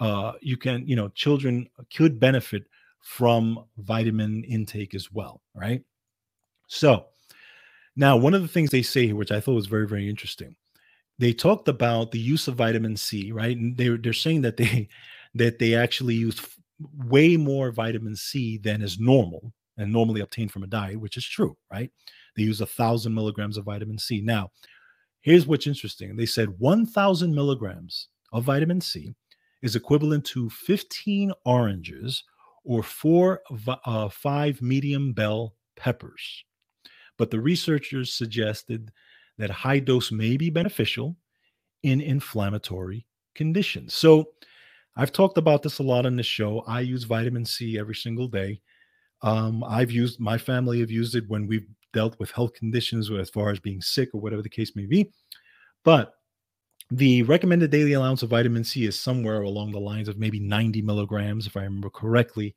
Uh, 0.00 0.32
you 0.40 0.56
can 0.56 0.86
you 0.86 0.96
know 0.96 1.08
children 1.10 1.68
could 1.94 2.18
benefit 2.18 2.64
from 3.00 3.64
vitamin 3.78 4.44
intake 4.44 4.94
as 4.94 5.10
well 5.12 5.40
right? 5.54 5.82
So 6.68 7.06
now 7.96 8.16
one 8.16 8.34
of 8.34 8.42
the 8.42 8.48
things 8.48 8.70
they 8.70 8.82
say 8.82 9.06
here 9.06 9.16
which 9.16 9.30
i 9.32 9.38
thought 9.38 9.52
was 9.52 9.66
very 9.66 9.86
very 9.86 10.08
interesting 10.08 10.56
they 11.18 11.30
talked 11.32 11.68
about 11.68 12.10
the 12.10 12.18
use 12.18 12.48
of 12.48 12.56
vitamin 12.56 12.96
c 12.96 13.32
right? 13.32 13.56
And 13.56 13.76
they, 13.76 13.88
they're 13.96 14.12
saying 14.12 14.42
that 14.42 14.56
they 14.56 14.88
that 15.34 15.58
they 15.58 15.74
actually 15.74 16.14
use 16.14 16.40
way 17.06 17.36
more 17.36 17.70
vitamin 17.70 18.16
c 18.16 18.58
than 18.58 18.82
is 18.82 18.98
normal 18.98 19.52
and 19.78 19.92
normally 19.92 20.20
obtained 20.20 20.52
from 20.52 20.62
a 20.62 20.68
diet, 20.68 21.00
which 21.00 21.16
is 21.16 21.24
true, 21.24 21.56
right? 21.72 21.90
They 22.36 22.42
use 22.42 22.60
a 22.60 22.66
thousand 22.66 23.14
milligrams 23.14 23.56
of 23.56 23.64
vitamin 23.64 23.98
C. 23.98 24.20
Now, 24.20 24.50
here's 25.20 25.46
what's 25.46 25.66
interesting. 25.66 26.16
They 26.16 26.26
said 26.26 26.58
1,000 26.58 27.34
milligrams 27.34 28.08
of 28.32 28.44
vitamin 28.44 28.80
C 28.80 29.14
is 29.62 29.76
equivalent 29.76 30.24
to 30.26 30.50
15 30.50 31.32
oranges 31.44 32.24
or 32.64 32.82
four, 32.82 33.40
uh, 33.86 34.08
five 34.08 34.60
medium 34.62 35.12
bell 35.12 35.54
peppers. 35.76 36.44
But 37.18 37.30
the 37.30 37.40
researchers 37.40 38.12
suggested 38.12 38.90
that 39.38 39.50
high 39.50 39.78
dose 39.78 40.12
may 40.12 40.36
be 40.36 40.50
beneficial 40.50 41.16
in 41.82 42.00
inflammatory 42.00 43.06
conditions. 43.34 43.94
So 43.94 44.30
I've 44.96 45.12
talked 45.12 45.38
about 45.38 45.62
this 45.62 45.78
a 45.78 45.82
lot 45.82 46.06
on 46.06 46.16
the 46.16 46.22
show. 46.22 46.62
I 46.66 46.80
use 46.80 47.04
vitamin 47.04 47.44
C 47.44 47.78
every 47.78 47.94
single 47.94 48.28
day. 48.28 48.60
Um, 49.22 49.62
I've 49.64 49.90
used 49.90 50.20
my 50.20 50.38
family 50.38 50.80
have 50.80 50.90
used 50.90 51.14
it 51.14 51.28
when 51.28 51.46
we've 51.46 51.66
dealt 51.92 52.18
with 52.18 52.30
health 52.30 52.54
conditions 52.54 53.10
as 53.10 53.30
far 53.30 53.50
as 53.50 53.60
being 53.60 53.80
sick 53.80 54.10
or 54.12 54.20
whatever 54.20 54.42
the 54.42 54.48
case 54.48 54.74
may 54.74 54.86
be. 54.86 55.10
But 55.84 56.14
the 56.90 57.22
recommended 57.22 57.70
daily 57.70 57.92
allowance 57.92 58.22
of 58.22 58.30
vitamin 58.30 58.64
C 58.64 58.84
is 58.84 58.98
somewhere 58.98 59.42
along 59.42 59.72
the 59.72 59.80
lines 59.80 60.08
of 60.08 60.18
maybe 60.18 60.40
90 60.40 60.82
milligrams, 60.82 61.46
if 61.46 61.56
I 61.56 61.62
remember 61.62 61.90
correctly, 61.90 62.54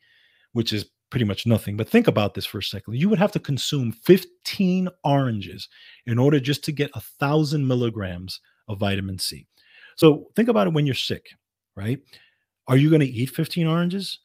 which 0.54 0.74
is 0.74 0.86
pretty 1.10 1.26
much 1.26 1.46
nothing. 1.46 1.78
But 1.78 1.88
think 1.88 2.08
about 2.08 2.34
this 2.34 2.46
for 2.46 2.58
a 2.58 2.64
second. 2.64 2.96
You 2.96 3.10
would 3.10 3.20
have 3.20 3.32
to 3.34 3.40
consume 3.40 3.92
15 3.92 4.90
oranges 5.04 5.70
in 6.06 6.20
order 6.20 6.40
just 6.40 6.64
to 6.66 6.72
get 6.72 6.92
a 6.96 7.02
thousand 7.02 7.68
milligrams 7.68 8.42
of 8.68 8.80
vitamin 8.80 9.20
C. 9.20 9.48
So 9.96 10.28
think 10.36 10.50
about 10.50 10.68
it 10.68 10.74
when 10.74 10.86
you're 10.86 10.96
sick, 10.96 11.28
right? 11.76 12.00
Are 12.68 12.78
you 12.78 12.90
going 12.90 13.02
to 13.02 13.08
eat 13.08 13.30
15 13.30 13.68
oranges? 13.68 14.20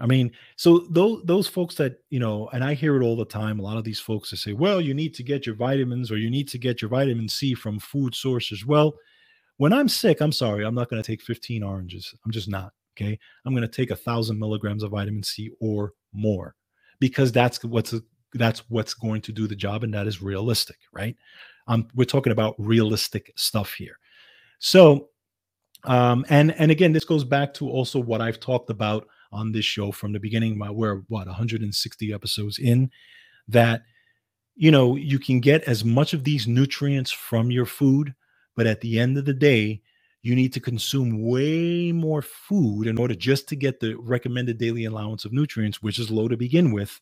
I 0.00 0.06
mean, 0.06 0.30
so 0.56 0.86
those 0.90 1.22
those 1.24 1.48
folks 1.48 1.74
that 1.76 2.00
you 2.10 2.20
know, 2.20 2.48
and 2.52 2.62
I 2.62 2.74
hear 2.74 3.00
it 3.00 3.04
all 3.04 3.16
the 3.16 3.24
time. 3.24 3.58
A 3.58 3.62
lot 3.62 3.76
of 3.76 3.84
these 3.84 3.98
folks 3.98 4.30
that 4.30 4.36
say, 4.36 4.52
"Well, 4.52 4.80
you 4.80 4.94
need 4.94 5.14
to 5.14 5.22
get 5.22 5.44
your 5.44 5.56
vitamins, 5.56 6.10
or 6.12 6.16
you 6.16 6.30
need 6.30 6.48
to 6.48 6.58
get 6.58 6.80
your 6.80 6.88
vitamin 6.88 7.28
C 7.28 7.54
from 7.54 7.78
food 7.78 8.14
sources." 8.14 8.64
Well, 8.64 8.94
when 9.56 9.72
I'm 9.72 9.88
sick, 9.88 10.20
I'm 10.20 10.32
sorry, 10.32 10.64
I'm 10.64 10.74
not 10.74 10.88
going 10.88 11.02
to 11.02 11.06
take 11.06 11.22
15 11.22 11.62
oranges. 11.62 12.14
I'm 12.24 12.30
just 12.30 12.48
not. 12.48 12.72
Okay, 12.96 13.18
I'm 13.44 13.54
going 13.54 13.62
to 13.62 13.68
take 13.68 13.90
a 13.90 13.96
thousand 13.96 14.38
milligrams 14.38 14.82
of 14.82 14.92
vitamin 14.92 15.22
C 15.22 15.50
or 15.60 15.92
more, 16.12 16.54
because 17.00 17.32
that's 17.32 17.62
what's 17.64 17.94
that's 18.34 18.60
what's 18.70 18.94
going 18.94 19.20
to 19.22 19.32
do 19.32 19.46
the 19.48 19.56
job, 19.56 19.82
and 19.82 19.92
that 19.94 20.06
is 20.06 20.22
realistic, 20.22 20.78
right? 20.92 21.16
Um, 21.66 21.88
we're 21.94 22.04
talking 22.04 22.32
about 22.32 22.54
realistic 22.58 23.32
stuff 23.36 23.72
here. 23.74 23.98
So, 24.60 25.08
um, 25.84 26.24
and 26.28 26.52
and 26.52 26.70
again, 26.70 26.92
this 26.92 27.04
goes 27.04 27.24
back 27.24 27.52
to 27.54 27.68
also 27.68 27.98
what 27.98 28.20
I've 28.20 28.40
talked 28.40 28.70
about 28.70 29.08
on 29.32 29.52
this 29.52 29.64
show 29.64 29.92
from 29.92 30.12
the 30.12 30.20
beginning. 30.20 30.58
We're 30.58 31.02
what 31.08 31.26
160 31.26 32.12
episodes 32.12 32.58
in 32.58 32.90
that 33.48 33.82
you 34.56 34.70
know 34.70 34.96
you 34.96 35.18
can 35.18 35.40
get 35.40 35.64
as 35.64 35.84
much 35.84 36.12
of 36.12 36.24
these 36.24 36.46
nutrients 36.46 37.10
from 37.10 37.50
your 37.50 37.66
food, 37.66 38.14
but 38.56 38.66
at 38.66 38.80
the 38.80 38.98
end 38.98 39.16
of 39.18 39.24
the 39.24 39.34
day, 39.34 39.82
you 40.22 40.34
need 40.34 40.52
to 40.52 40.60
consume 40.60 41.22
way 41.22 41.92
more 41.92 42.22
food 42.22 42.86
in 42.86 42.98
order 42.98 43.14
just 43.14 43.48
to 43.48 43.56
get 43.56 43.80
the 43.80 43.94
recommended 43.94 44.58
daily 44.58 44.84
allowance 44.84 45.24
of 45.24 45.32
nutrients, 45.32 45.82
which 45.82 45.98
is 45.98 46.10
low 46.10 46.28
to 46.28 46.36
begin 46.36 46.72
with. 46.72 47.00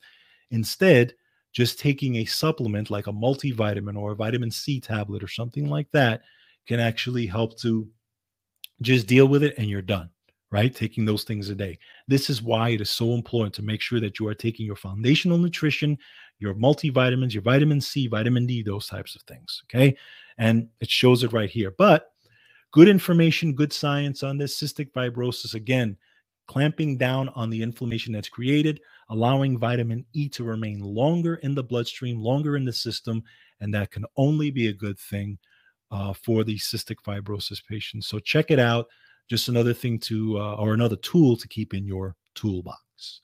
Instead, 0.51 1.15
just 1.53 1.79
taking 1.79 2.17
a 2.17 2.25
supplement 2.27 2.91
like 2.91 3.07
a 3.07 3.13
multivitamin 3.13 3.97
or 3.97 4.13
a 4.13 4.17
vitamin 4.17 4.51
C 4.51 4.81
tablet 4.81 5.23
or 5.23 5.29
something 5.29 5.69
like 5.69 5.91
that 5.93 6.23
can 6.69 6.81
actually 6.81 7.27
help 7.27 7.59
to 7.61 7.89
just 8.83 9.07
deal 9.07 9.27
with 9.27 9.43
it 9.43 9.55
and 9.57 9.69
you're 9.69 9.81
done 9.81 10.11
right? 10.51 10.75
Taking 10.75 11.05
those 11.05 11.25
things 11.25 11.49
a 11.49 11.55
day. 11.55 11.79
This 12.07 12.31
is 12.31 12.43
why 12.43 12.71
it 12.71 12.81
is 12.81 12.91
so 12.91 13.13
important 13.13 13.55
to 13.55 13.63
make 13.63 13.81
sure 13.81 14.01
that 14.01 14.19
you 14.19 14.29
are 14.29 14.35
taking 14.35 14.67
your 14.67 14.77
foundational 14.77 15.39
nutrition, 15.39 15.99
your 16.39 16.55
multivitamins, 16.55 17.33
your 17.33 17.43
vitamin 17.43 17.81
C, 17.81 18.07
vitamin 18.07 18.47
D, 18.47 18.63
those 18.63 18.87
types 18.87 19.17
of 19.17 19.23
things. 19.23 19.63
Okay. 19.65 19.97
And 20.39 20.69
it 20.81 20.91
shows 20.91 21.25
it 21.25 21.33
right 21.33 21.51
here. 21.51 21.73
But 21.77 22.11
good 22.73 22.89
information, 22.89 23.55
good 23.55 23.73
science 23.73 24.23
on 24.23 24.39
this 24.39 24.61
cystic 24.61 24.93
fibrosis. 24.93 25.55
Again, 25.55 25.97
clamping 26.47 26.97
down 26.97 27.29
on 27.31 27.51
the 27.51 27.63
inflammation 27.63 28.13
that's 28.13 28.29
created, 28.29 28.81
allowing 29.09 29.59
vitamin 29.59 30.05
E 30.13 30.29
to 30.29 30.45
remain 30.45 30.79
longer 30.79 31.37
in 31.37 31.55
the 31.55 31.65
bloodstream, 31.65 32.21
longer 32.21 32.57
in 32.57 32.65
the 32.65 32.73
system. 32.73 33.23
And 33.61 33.75
that 33.75 33.91
can 33.91 34.05
only 34.17 34.51
be 34.51 34.69
a 34.69 34.73
good 34.73 34.99
thing 34.99 35.39
uh, 35.91 36.13
for 36.13 36.45
these 36.45 36.65
cystic 36.65 36.97
fibrosis 37.05 37.65
patients. 37.67 38.07
So 38.07 38.19
check 38.19 38.51
it 38.51 38.59
out 38.59 38.87
just 39.29 39.49
another 39.49 39.75
thing 39.75 39.99
to 39.99 40.39
uh, 40.39 40.55
or 40.55 40.75
another 40.75 40.97
tool 40.97 41.37
to 41.37 41.49
keep 41.49 41.75
in 41.75 41.87
your 41.87 42.15
toolbox. 42.35 43.21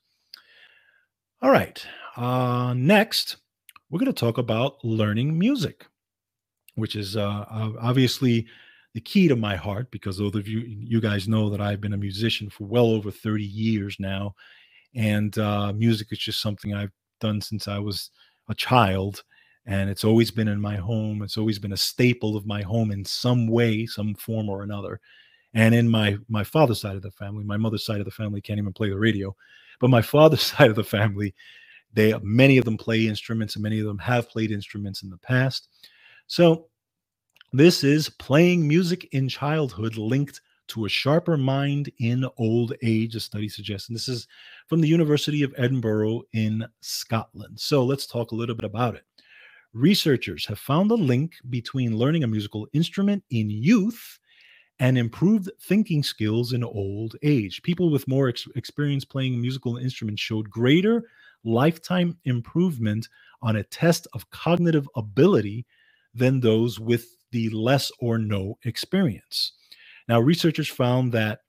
All 1.41 1.51
right 1.51 1.85
uh, 2.15 2.73
next 2.75 3.37
we're 3.89 3.99
going 3.99 4.11
to 4.11 4.19
talk 4.19 4.37
about 4.37 4.83
learning 4.83 5.37
music 5.37 5.85
which 6.75 6.95
is 6.95 7.15
uh, 7.15 7.45
obviously 7.79 8.47
the 8.93 9.01
key 9.01 9.27
to 9.27 9.35
my 9.35 9.55
heart 9.55 9.89
because 9.91 10.17
those 10.17 10.35
of 10.35 10.47
you 10.47 10.59
you 10.59 11.01
guys 11.01 11.27
know 11.27 11.49
that 11.49 11.61
i've 11.61 11.81
been 11.81 11.93
a 11.93 11.97
musician 11.97 12.49
for 12.49 12.65
well 12.65 12.87
over 12.87 13.11
30 13.11 13.43
years 13.43 13.97
now 13.99 14.33
and 14.95 15.37
uh, 15.39 15.73
music 15.73 16.11
is 16.11 16.19
just 16.19 16.41
something 16.41 16.73
i've 16.73 16.91
done 17.19 17.41
since 17.41 17.67
i 17.67 17.79
was 17.79 18.11
a 18.49 18.55
child 18.55 19.23
and 19.65 19.89
it's 19.89 20.03
always 20.03 20.29
been 20.29 20.47
in 20.47 20.59
my 20.59 20.75
home 20.75 21.21
it's 21.23 21.37
always 21.37 21.57
been 21.57 21.73
a 21.73 21.77
staple 21.77 22.35
of 22.35 22.45
my 22.45 22.61
home 22.61 22.91
in 22.91 23.03
some 23.03 23.47
way 23.47 23.85
some 23.85 24.13
form 24.15 24.49
or 24.49 24.63
another 24.63 24.99
and 25.53 25.75
in 25.75 25.89
my 25.89 26.17
my 26.27 26.43
father's 26.43 26.81
side 26.81 26.95
of 26.95 27.01
the 27.01 27.11
family, 27.11 27.43
my 27.43 27.57
mother's 27.57 27.85
side 27.85 27.99
of 27.99 28.05
the 28.05 28.11
family 28.11 28.41
can't 28.41 28.59
even 28.59 28.73
play 28.73 28.89
the 28.89 28.97
radio, 28.97 29.35
but 29.79 29.89
my 29.89 30.01
father's 30.01 30.41
side 30.57 30.69
of 30.69 30.75
the 30.75 30.83
family, 30.83 31.33
they 31.93 32.13
many 32.21 32.57
of 32.57 32.65
them 32.65 32.77
play 32.77 33.07
instruments, 33.07 33.55
and 33.55 33.63
many 33.63 33.79
of 33.79 33.85
them 33.85 33.99
have 33.99 34.29
played 34.29 34.51
instruments 34.51 35.03
in 35.03 35.09
the 35.09 35.17
past. 35.17 35.69
So 36.27 36.67
this 37.51 37.83
is 37.83 38.09
playing 38.09 38.67
music 38.67 39.07
in 39.11 39.29
childhood 39.29 39.95
linked 39.97 40.41
to 40.69 40.85
a 40.85 40.89
sharper 40.89 41.37
mind 41.37 41.91
in 41.99 42.25
old 42.37 42.73
age, 42.81 43.15
a 43.15 43.19
study 43.19 43.49
suggests. 43.49 43.89
And 43.89 43.95
this 43.95 44.07
is 44.07 44.27
from 44.67 44.81
the 44.81 44.87
University 44.87 45.43
of 45.43 45.53
Edinburgh 45.57 46.23
in 46.33 46.65
Scotland. 46.81 47.59
So 47.59 47.83
let's 47.83 48.07
talk 48.07 48.31
a 48.31 48.35
little 48.35 48.55
bit 48.55 48.65
about 48.65 48.95
it. 48.95 49.03
Researchers 49.73 50.45
have 50.45 50.59
found 50.59 50.89
a 50.91 50.95
link 50.95 51.33
between 51.49 51.97
learning 51.97 52.23
a 52.23 52.27
musical 52.27 52.67
instrument 52.73 53.23
in 53.29 53.49
youth 53.49 54.19
and 54.79 54.97
improved 54.97 55.49
thinking 55.61 56.03
skills 56.03 56.53
in 56.53 56.63
old 56.63 57.15
age. 57.21 57.61
People 57.63 57.91
with 57.91 58.07
more 58.07 58.27
ex- 58.27 58.47
experience 58.55 59.05
playing 59.05 59.39
musical 59.39 59.77
instruments 59.77 60.21
showed 60.21 60.49
greater 60.49 61.03
lifetime 61.43 62.17
improvement 62.25 63.07
on 63.41 63.57
a 63.57 63.63
test 63.63 64.07
of 64.13 64.29
cognitive 64.29 64.87
ability 64.95 65.65
than 66.13 66.39
those 66.39 66.79
with 66.79 67.15
the 67.31 67.49
less 67.49 67.91
or 67.99 68.17
no 68.17 68.57
experience. 68.63 69.53
Now, 70.07 70.19
researchers 70.19 70.67
found 70.67 71.11
that 71.13 71.39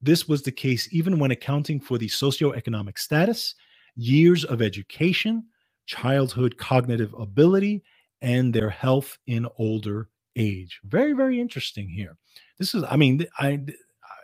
this 0.00 0.28
was 0.28 0.42
the 0.42 0.52
case 0.52 0.88
even 0.92 1.18
when 1.18 1.30
accounting 1.30 1.80
for 1.80 1.98
the 1.98 2.08
socioeconomic 2.08 2.98
status, 2.98 3.54
years 3.96 4.44
of 4.44 4.62
education, 4.62 5.44
childhood 5.86 6.56
cognitive 6.56 7.14
ability, 7.18 7.82
and 8.20 8.52
their 8.52 8.70
health 8.70 9.18
in 9.26 9.46
older 9.58 10.08
age. 10.38 10.80
Very, 10.84 11.12
very 11.12 11.40
interesting 11.40 11.88
here. 11.88 12.16
This 12.58 12.74
is, 12.74 12.84
I 12.88 12.96
mean, 12.96 13.26
I 13.38 13.60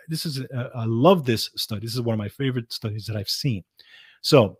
this 0.08 0.26
is 0.26 0.40
uh, 0.54 0.68
I 0.74 0.84
love 0.86 1.24
this 1.24 1.50
study. 1.56 1.86
This 1.86 1.94
is 1.94 2.00
one 2.00 2.14
of 2.14 2.18
my 2.18 2.28
favorite 2.28 2.72
studies 2.72 3.06
that 3.06 3.16
I've 3.16 3.28
seen. 3.28 3.64
So, 4.20 4.58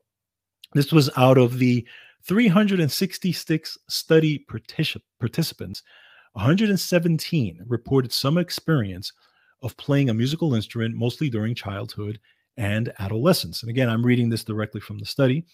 this 0.73 0.93
was 0.93 1.11
out 1.17 1.39
of 1.39 1.59
the 1.59 1.87
366 2.27 3.79
study 3.89 4.47
participants, 5.21 5.83
117 6.33 7.65
reported 7.67 8.13
some 8.13 8.39
experience 8.39 9.13
of 9.63 9.77
playing 9.77 10.11
a 10.11 10.15
musical 10.15 10.55
instrument, 10.55 10.95
mostly 10.95 11.29
during 11.29 11.55
childhood 11.55 12.19
and 12.57 12.93
adolescence. 12.99 13.63
And 13.63 13.71
again, 13.71 13.89
I'm 13.89 14.05
reading 14.05 14.29
this 14.29 14.45
directly 14.45 14.81
from 14.81 14.99
the 14.99 15.07
study. 15.07 15.45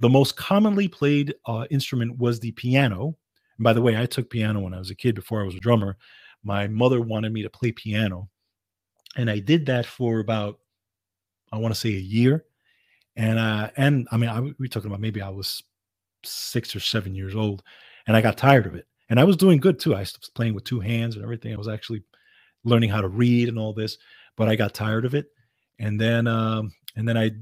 The 0.00 0.08
most 0.08 0.36
commonly 0.36 0.86
played 0.86 1.34
uh, 1.46 1.66
instrument 1.70 2.18
was 2.18 2.38
the 2.38 2.52
piano. 2.52 3.16
And 3.62 3.64
by 3.64 3.72
the 3.72 3.82
way, 3.82 3.96
I 3.96 4.06
took 4.06 4.28
piano 4.28 4.60
when 4.60 4.74
I 4.74 4.78
was 4.78 4.90
a 4.90 4.94
kid 4.94 5.14
before 5.14 5.40
I 5.40 5.46
was 5.46 5.54
a 5.54 5.60
drummer 5.60 5.96
my 6.42 6.66
mother 6.66 7.00
wanted 7.00 7.32
me 7.32 7.42
to 7.42 7.50
play 7.50 7.72
piano. 7.72 8.28
And 9.16 9.30
I 9.30 9.38
did 9.38 9.66
that 9.66 9.86
for 9.86 10.18
about, 10.18 10.58
I 11.52 11.58
want 11.58 11.74
to 11.74 11.80
say 11.80 11.90
a 11.90 12.00
year. 12.00 12.44
And 13.14 13.38
uh, 13.38 13.70
and 13.76 14.08
I 14.10 14.16
mean, 14.16 14.30
I, 14.30 14.40
we 14.58 14.68
talking 14.68 14.90
about 14.90 15.00
maybe 15.00 15.20
I 15.20 15.28
was 15.28 15.62
six 16.24 16.74
or 16.74 16.80
seven 16.80 17.14
years 17.14 17.34
old, 17.34 17.62
and 18.06 18.16
I 18.16 18.22
got 18.22 18.38
tired 18.38 18.64
of 18.64 18.74
it. 18.74 18.86
And 19.10 19.20
I 19.20 19.24
was 19.24 19.36
doing 19.36 19.60
good 19.60 19.78
too. 19.78 19.94
I 19.94 20.00
was 20.00 20.16
playing 20.34 20.54
with 20.54 20.64
two 20.64 20.80
hands 20.80 21.14
and 21.14 21.22
everything. 21.22 21.52
I 21.52 21.58
was 21.58 21.68
actually 21.68 22.02
learning 22.64 22.88
how 22.88 23.02
to 23.02 23.08
read 23.08 23.50
and 23.50 23.58
all 23.58 23.74
this, 23.74 23.98
but 24.34 24.48
I 24.48 24.56
got 24.56 24.72
tired 24.72 25.04
of 25.04 25.14
it. 25.14 25.26
And 25.78 26.00
then 26.00 26.26
um, 26.26 26.72
and 26.96 27.06
then 27.06 27.18
I, 27.18 27.32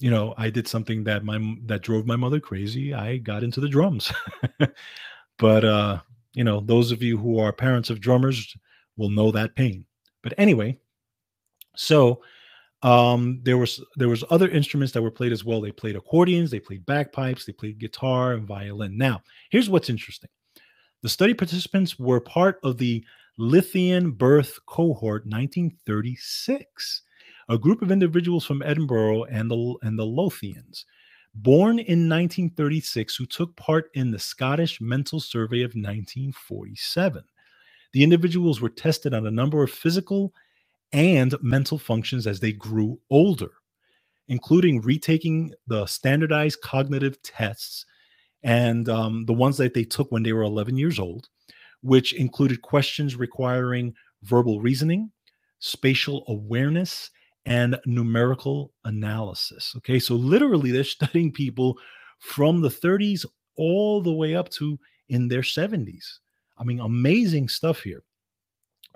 you 0.00 0.10
know, 0.10 0.34
I 0.36 0.50
did 0.50 0.66
something 0.66 1.04
that 1.04 1.24
my 1.24 1.38
that 1.66 1.82
drove 1.82 2.06
my 2.06 2.16
mother 2.16 2.40
crazy. 2.40 2.92
I 2.92 3.18
got 3.18 3.44
into 3.44 3.60
the 3.60 3.68
drums. 3.68 4.12
but 5.38 5.64
uh 5.64 5.98
you 6.34 6.44
know, 6.44 6.60
those 6.60 6.90
of 6.90 7.02
you 7.02 7.16
who 7.16 7.38
are 7.38 7.52
parents 7.52 7.90
of 7.90 8.00
drummers 8.00 8.56
will 8.96 9.10
know 9.10 9.30
that 9.30 9.54
pain. 9.54 9.86
But 10.22 10.34
anyway, 10.36 10.78
so 11.76 12.22
um, 12.82 13.40
there 13.44 13.56
was 13.56 13.82
there 13.96 14.08
was 14.08 14.24
other 14.30 14.48
instruments 14.48 14.92
that 14.92 15.02
were 15.02 15.10
played 15.10 15.32
as 15.32 15.44
well. 15.44 15.60
They 15.60 15.72
played 15.72 15.96
accordions, 15.96 16.50
they 16.50 16.60
played 16.60 16.84
bagpipes, 16.84 17.44
they 17.44 17.52
played 17.52 17.78
guitar 17.78 18.32
and 18.32 18.46
violin. 18.46 18.98
Now, 18.98 19.22
here's 19.50 19.70
what's 19.70 19.90
interesting: 19.90 20.30
the 21.02 21.08
study 21.08 21.34
participants 21.34 21.98
were 21.98 22.20
part 22.20 22.58
of 22.62 22.78
the 22.78 23.04
Lothian 23.38 24.12
birth 24.12 24.58
cohort 24.66 25.24
1936, 25.24 27.02
a 27.48 27.58
group 27.58 27.80
of 27.80 27.90
individuals 27.90 28.44
from 28.44 28.62
Edinburgh 28.62 29.24
and 29.24 29.50
the 29.50 29.74
and 29.82 29.98
the 29.98 30.06
Lothians 30.06 30.84
born 31.34 31.78
in 31.78 32.08
1936, 32.08 33.16
who 33.16 33.26
took 33.26 33.54
part 33.56 33.90
in 33.94 34.10
the 34.10 34.18
Scottish 34.18 34.80
Mental 34.80 35.20
Survey 35.20 35.62
of 35.62 35.70
1947. 35.70 37.24
The 37.92 38.02
individuals 38.02 38.60
were 38.60 38.68
tested 38.68 39.14
on 39.14 39.26
a 39.26 39.30
number 39.30 39.62
of 39.62 39.70
physical 39.70 40.32
and 40.92 41.34
mental 41.42 41.78
functions 41.78 42.26
as 42.26 42.40
they 42.40 42.52
grew 42.52 43.00
older, 43.10 43.50
including 44.28 44.80
retaking 44.80 45.52
the 45.66 45.86
standardized 45.86 46.60
cognitive 46.60 47.20
tests 47.22 47.84
and 48.42 48.88
um, 48.88 49.24
the 49.26 49.32
ones 49.32 49.56
that 49.56 49.74
they 49.74 49.84
took 49.84 50.12
when 50.12 50.22
they 50.22 50.32
were 50.32 50.42
11 50.42 50.76
years 50.76 50.98
old, 50.98 51.28
which 51.82 52.12
included 52.12 52.62
questions 52.62 53.16
requiring 53.16 53.94
verbal 54.22 54.60
reasoning, 54.60 55.10
spatial 55.58 56.24
awareness, 56.28 57.10
and 57.46 57.78
numerical 57.86 58.72
analysis. 58.84 59.74
Okay, 59.78 59.98
so 59.98 60.14
literally 60.14 60.70
they're 60.70 60.84
studying 60.98 61.32
people 61.32 61.78
from 62.18 62.60
the 62.60 62.68
30s 62.68 63.24
all 63.56 64.02
the 64.02 64.12
way 64.12 64.34
up 64.34 64.48
to 64.50 64.78
in 65.08 65.28
their 65.28 65.42
70s. 65.42 66.18
I 66.58 66.64
mean, 66.64 66.80
amazing 66.80 67.48
stuff 67.48 67.80
here. 67.80 68.02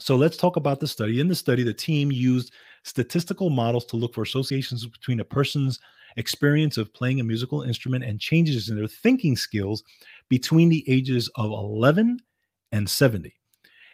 So 0.00 0.16
let's 0.16 0.36
talk 0.36 0.56
about 0.56 0.80
the 0.80 0.86
study. 0.86 1.20
In 1.20 1.28
the 1.28 1.34
study, 1.34 1.64
the 1.64 1.74
team 1.74 2.12
used 2.12 2.52
statistical 2.84 3.50
models 3.50 3.84
to 3.86 3.96
look 3.96 4.14
for 4.14 4.22
associations 4.22 4.86
between 4.86 5.20
a 5.20 5.24
person's 5.24 5.80
experience 6.16 6.78
of 6.78 6.92
playing 6.94 7.20
a 7.20 7.24
musical 7.24 7.62
instrument 7.62 8.04
and 8.04 8.20
changes 8.20 8.68
in 8.68 8.76
their 8.76 8.86
thinking 8.86 9.36
skills 9.36 9.82
between 10.28 10.68
the 10.68 10.84
ages 10.88 11.28
of 11.36 11.46
11 11.50 12.18
and 12.72 12.88
70. 12.88 13.34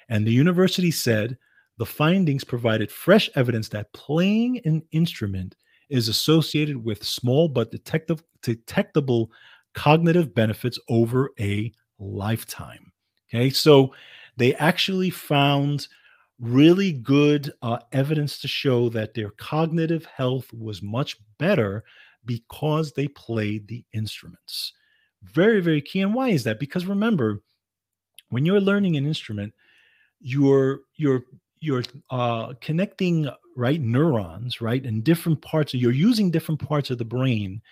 And 0.09 0.27
the 0.27 0.33
university 0.33 0.91
said 0.91 1.39
the 1.79 1.87
findings 1.87 2.45
provided 2.45 2.91
fresh 2.91 3.29
evidence 3.35 3.69
that 3.71 3.93
playing 3.93 4.61
an 4.65 4.83
instrument 4.93 5.57
is 5.89 6.09
associated 6.09 6.83
with 6.83 7.05
small 7.05 7.49
but 7.49 7.71
detectable 7.71 9.31
cognitive 9.75 10.35
benefits 10.35 10.79
over 10.89 11.31
a 11.39 11.73
lifetime. 11.99 12.93
Okay, 13.29 13.51
so 13.51 13.93
they 14.37 14.55
actually 14.55 15.11
found 15.11 15.89
really 16.39 16.93
good 16.93 17.53
uh, 17.63 17.79
evidence 17.93 18.39
to 18.39 18.49
show 18.49 18.89
that 18.91 19.15
their 19.15 19.31
cognitive 19.31 20.05
health 20.05 20.53
was 20.53 20.83
much 20.83 21.17
better 21.39 21.85
because 22.25 22.93
they 22.93 23.09
played 23.09 23.69
the 23.69 23.85
instruments. 23.93 24.73
Very, 25.23 25.61
very 25.61 25.81
key. 25.81 26.01
And 26.01 26.15
why 26.15 26.31
is 26.31 26.45
that? 26.45 26.61
Because 26.61 26.87
remember, 26.87 27.43
when 28.31 28.45
you're 28.45 28.61
learning 28.61 28.97
an 28.97 29.07
instrument, 29.07 29.55
you're 30.21 30.81
you're 30.97 31.25
you're 31.65 31.85
uh, 32.11 32.55
connecting 32.61 33.29
right 33.57 33.81
neurons, 33.81 34.61
right, 34.61 34.85
in 34.85 35.03
different 35.03 35.41
parts. 35.43 35.75
Of, 35.75 35.81
you're 35.81 35.93
using 35.93 36.31
different 36.31 36.61
parts 36.61 36.91
of 36.91 36.99
the 36.99 37.05
brain 37.05 37.63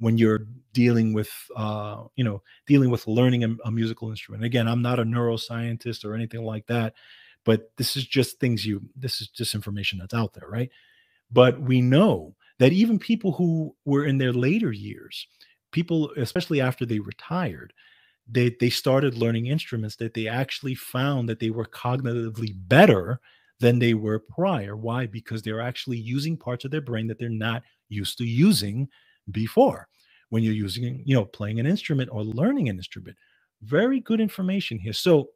when 0.00 0.16
you're 0.16 0.46
dealing 0.72 1.12
with 1.12 1.30
uh, 1.54 2.04
you 2.16 2.24
know 2.24 2.42
dealing 2.66 2.90
with 2.90 3.06
learning 3.06 3.44
a, 3.44 3.54
a, 3.64 3.70
musical 3.70 4.10
instrument 4.10 4.42
again 4.42 4.66
i'm 4.66 4.82
not 4.82 4.98
a 4.98 5.04
neuroscientist 5.04 6.04
or 6.04 6.14
anything 6.14 6.42
like 6.42 6.66
that 6.66 6.94
but 7.44 7.70
this 7.76 7.96
is 7.96 8.06
just 8.06 8.40
things 8.40 8.66
you 8.66 8.82
this 8.96 9.20
is 9.20 9.28
just 9.28 9.54
information 9.54 9.98
that's 9.98 10.14
out 10.14 10.32
there 10.32 10.48
right 10.48 10.70
but 11.30 11.60
we 11.60 11.80
know 11.80 12.34
that 12.58 12.72
even 12.72 12.98
people 12.98 13.32
who 13.32 13.74
were 13.84 14.04
in 14.04 14.18
their 14.18 14.32
later 14.32 14.72
years 14.72 15.26
people 15.70 16.10
especially 16.16 16.60
after 16.60 16.84
they 16.84 16.98
retired 16.98 17.72
they 18.28 18.54
they 18.60 18.70
started 18.70 19.18
learning 19.18 19.46
instruments 19.46 19.96
that 19.96 20.14
they 20.14 20.26
actually 20.26 20.74
found 20.74 21.28
that 21.28 21.40
they 21.40 21.50
were 21.50 21.66
cognitively 21.66 22.52
better 22.54 23.20
than 23.60 23.78
they 23.78 23.94
were 23.94 24.18
prior 24.18 24.76
why 24.76 25.06
because 25.06 25.42
they're 25.42 25.60
actually 25.60 25.98
using 25.98 26.36
parts 26.36 26.64
of 26.64 26.70
their 26.70 26.80
brain 26.80 27.06
that 27.06 27.18
they're 27.18 27.28
not 27.28 27.62
used 27.88 28.18
to 28.18 28.24
using 28.24 28.88
before 29.30 29.86
when 30.30 30.42
you're 30.42 30.54
using, 30.54 31.02
you 31.04 31.14
know, 31.14 31.24
playing 31.24 31.60
an 31.60 31.66
instrument 31.66 32.08
or 32.12 32.24
learning 32.24 32.68
an 32.68 32.76
instrument. 32.76 33.16
Very 33.62 34.00
good 34.00 34.20
information 34.20 34.78
here. 34.78 34.92
So 34.92 35.30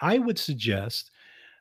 I 0.00 0.18
would 0.18 0.38
suggest 0.38 1.10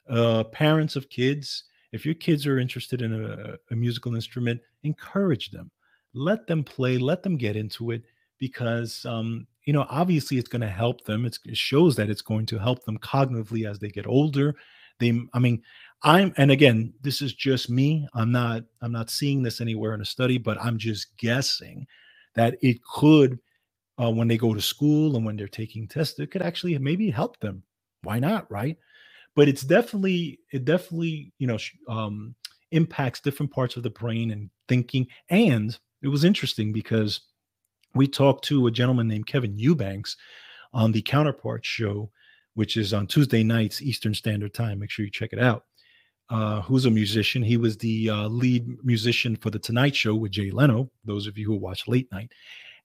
uh, 0.10 0.46
parents 0.46 0.96
of 0.96 1.10
kids, 1.10 1.66
if 1.92 2.06
your 2.06 2.16
kids 2.16 2.48
are 2.48 2.60
interested 2.60 3.02
in 3.02 3.14
a, 3.14 3.56
a 3.72 3.76
musical 3.76 4.16
instrument, 4.16 4.62
encourage 4.84 5.52
them. 5.52 5.72
Let 6.14 6.48
them 6.48 6.64
play, 6.64 6.98
let 6.98 7.24
them 7.24 7.36
get 7.36 7.56
into 7.56 7.92
it 7.92 8.04
because 8.40 9.06
um, 9.06 9.48
you 9.66 9.74
know 9.74 9.86
obviously 9.90 10.38
it's 10.38 10.50
going 10.50 10.62
to 10.62 10.68
help 10.68 11.04
them 11.06 11.26
it's, 11.26 11.40
it 11.46 11.58
shows 11.58 11.96
that 11.96 12.10
it's 12.10 12.22
going 12.22 12.46
to 12.46 12.58
help 12.58 12.84
them 12.86 12.98
cognitively 13.00 13.70
as 13.70 13.80
they 13.80 13.90
get 13.90 14.08
older 14.08 14.56
they 15.00 15.20
i 15.34 15.40
mean 15.40 15.62
i'm 16.04 16.34
and 16.38 16.52
again 16.52 16.94
this 17.02 17.22
is 17.22 17.34
just 17.34 17.70
me. 17.70 18.08
I'm 18.14 18.32
not 18.32 18.64
i'm 18.82 18.92
not 18.92 19.10
seeing 19.10 19.42
this 19.42 19.62
anywhere 19.62 19.94
in 19.94 20.02
a 20.02 20.06
study 20.06 20.38
but 20.38 20.62
i'm 20.62 20.78
just 20.78 21.16
guessing 21.18 21.88
that 22.36 22.58
it 22.62 22.84
could 22.84 23.40
uh, 24.02 24.12
when 24.12 24.28
they 24.28 24.38
go 24.38 24.54
to 24.54 24.62
school 24.62 25.16
and 25.16 25.26
when 25.26 25.36
they're 25.36 25.48
taking 25.48 25.88
tests 25.88 26.20
it 26.20 26.32
could 26.32 26.42
actually 26.42 26.78
maybe 26.78 27.10
help 27.10 27.40
them. 27.40 27.64
Why 28.04 28.20
not 28.20 28.50
right? 28.52 28.78
But 29.36 29.48
it's 29.48 29.64
definitely 29.64 30.40
it 30.52 30.66
definitely 30.66 31.34
you 31.40 31.48
know 31.48 31.58
um, 31.88 32.36
impacts 32.72 33.22
different 33.22 33.52
parts 33.52 33.78
of 33.78 33.84
the 33.84 33.90
brain 33.90 34.32
and 34.32 34.50
thinking. 34.68 35.08
And 35.30 35.78
it 36.02 36.08
was 36.08 36.24
interesting 36.24 36.72
because 36.74 37.22
we 37.94 38.08
talked 38.08 38.44
to 38.46 38.68
a 38.68 38.72
gentleman 38.72 39.08
named 39.08 39.26
kevin 39.26 39.58
eubanks 39.58 40.18
on 40.74 40.92
the 40.92 41.02
counterpart 41.02 41.66
show 41.66 42.12
which 42.56 42.78
is 42.78 42.94
on 42.94 43.06
tuesday 43.08 43.44
nights 43.44 43.82
eastern 43.82 44.14
standard 44.14 44.54
time 44.54 44.80
make 44.80 44.90
sure 44.90 45.06
you 45.06 45.12
check 45.12 45.32
it 45.32 45.40
out 45.40 45.64
uh, 46.30 46.62
who's 46.62 46.86
a 46.86 46.92
musician. 46.92 47.44
He 47.44 47.58
was 47.58 47.78
the 47.78 48.10
uh, 48.10 48.28
lead 48.28 48.84
musician 48.84 49.36
for 49.36 49.50
the 49.50 49.60
Tonight 49.60 49.96
Show 49.96 50.16
with 50.16 50.32
Jay 50.32 50.52
Leno. 50.52 50.90
Those 51.04 51.28
of 51.28 51.38
you 51.38 51.46
who 51.46 51.56
watch 51.56 51.88
late 51.88 52.12
night, 52.12 52.32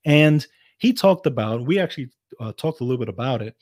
and 0.05 0.47
he 0.79 0.93
talked 0.93 1.27
about. 1.27 1.65
We 1.65 1.79
actually 1.79 2.11
uh, 2.39 2.53
talked 2.57 2.81
a 2.81 2.85
little 2.85 2.99
bit 2.99 3.09
about 3.09 3.43
it, 3.43 3.57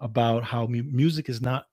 about 0.00 0.44
how 0.44 0.66
mu- 0.66 0.82
music 0.82 1.28
is 1.28 1.40
not 1.40 1.66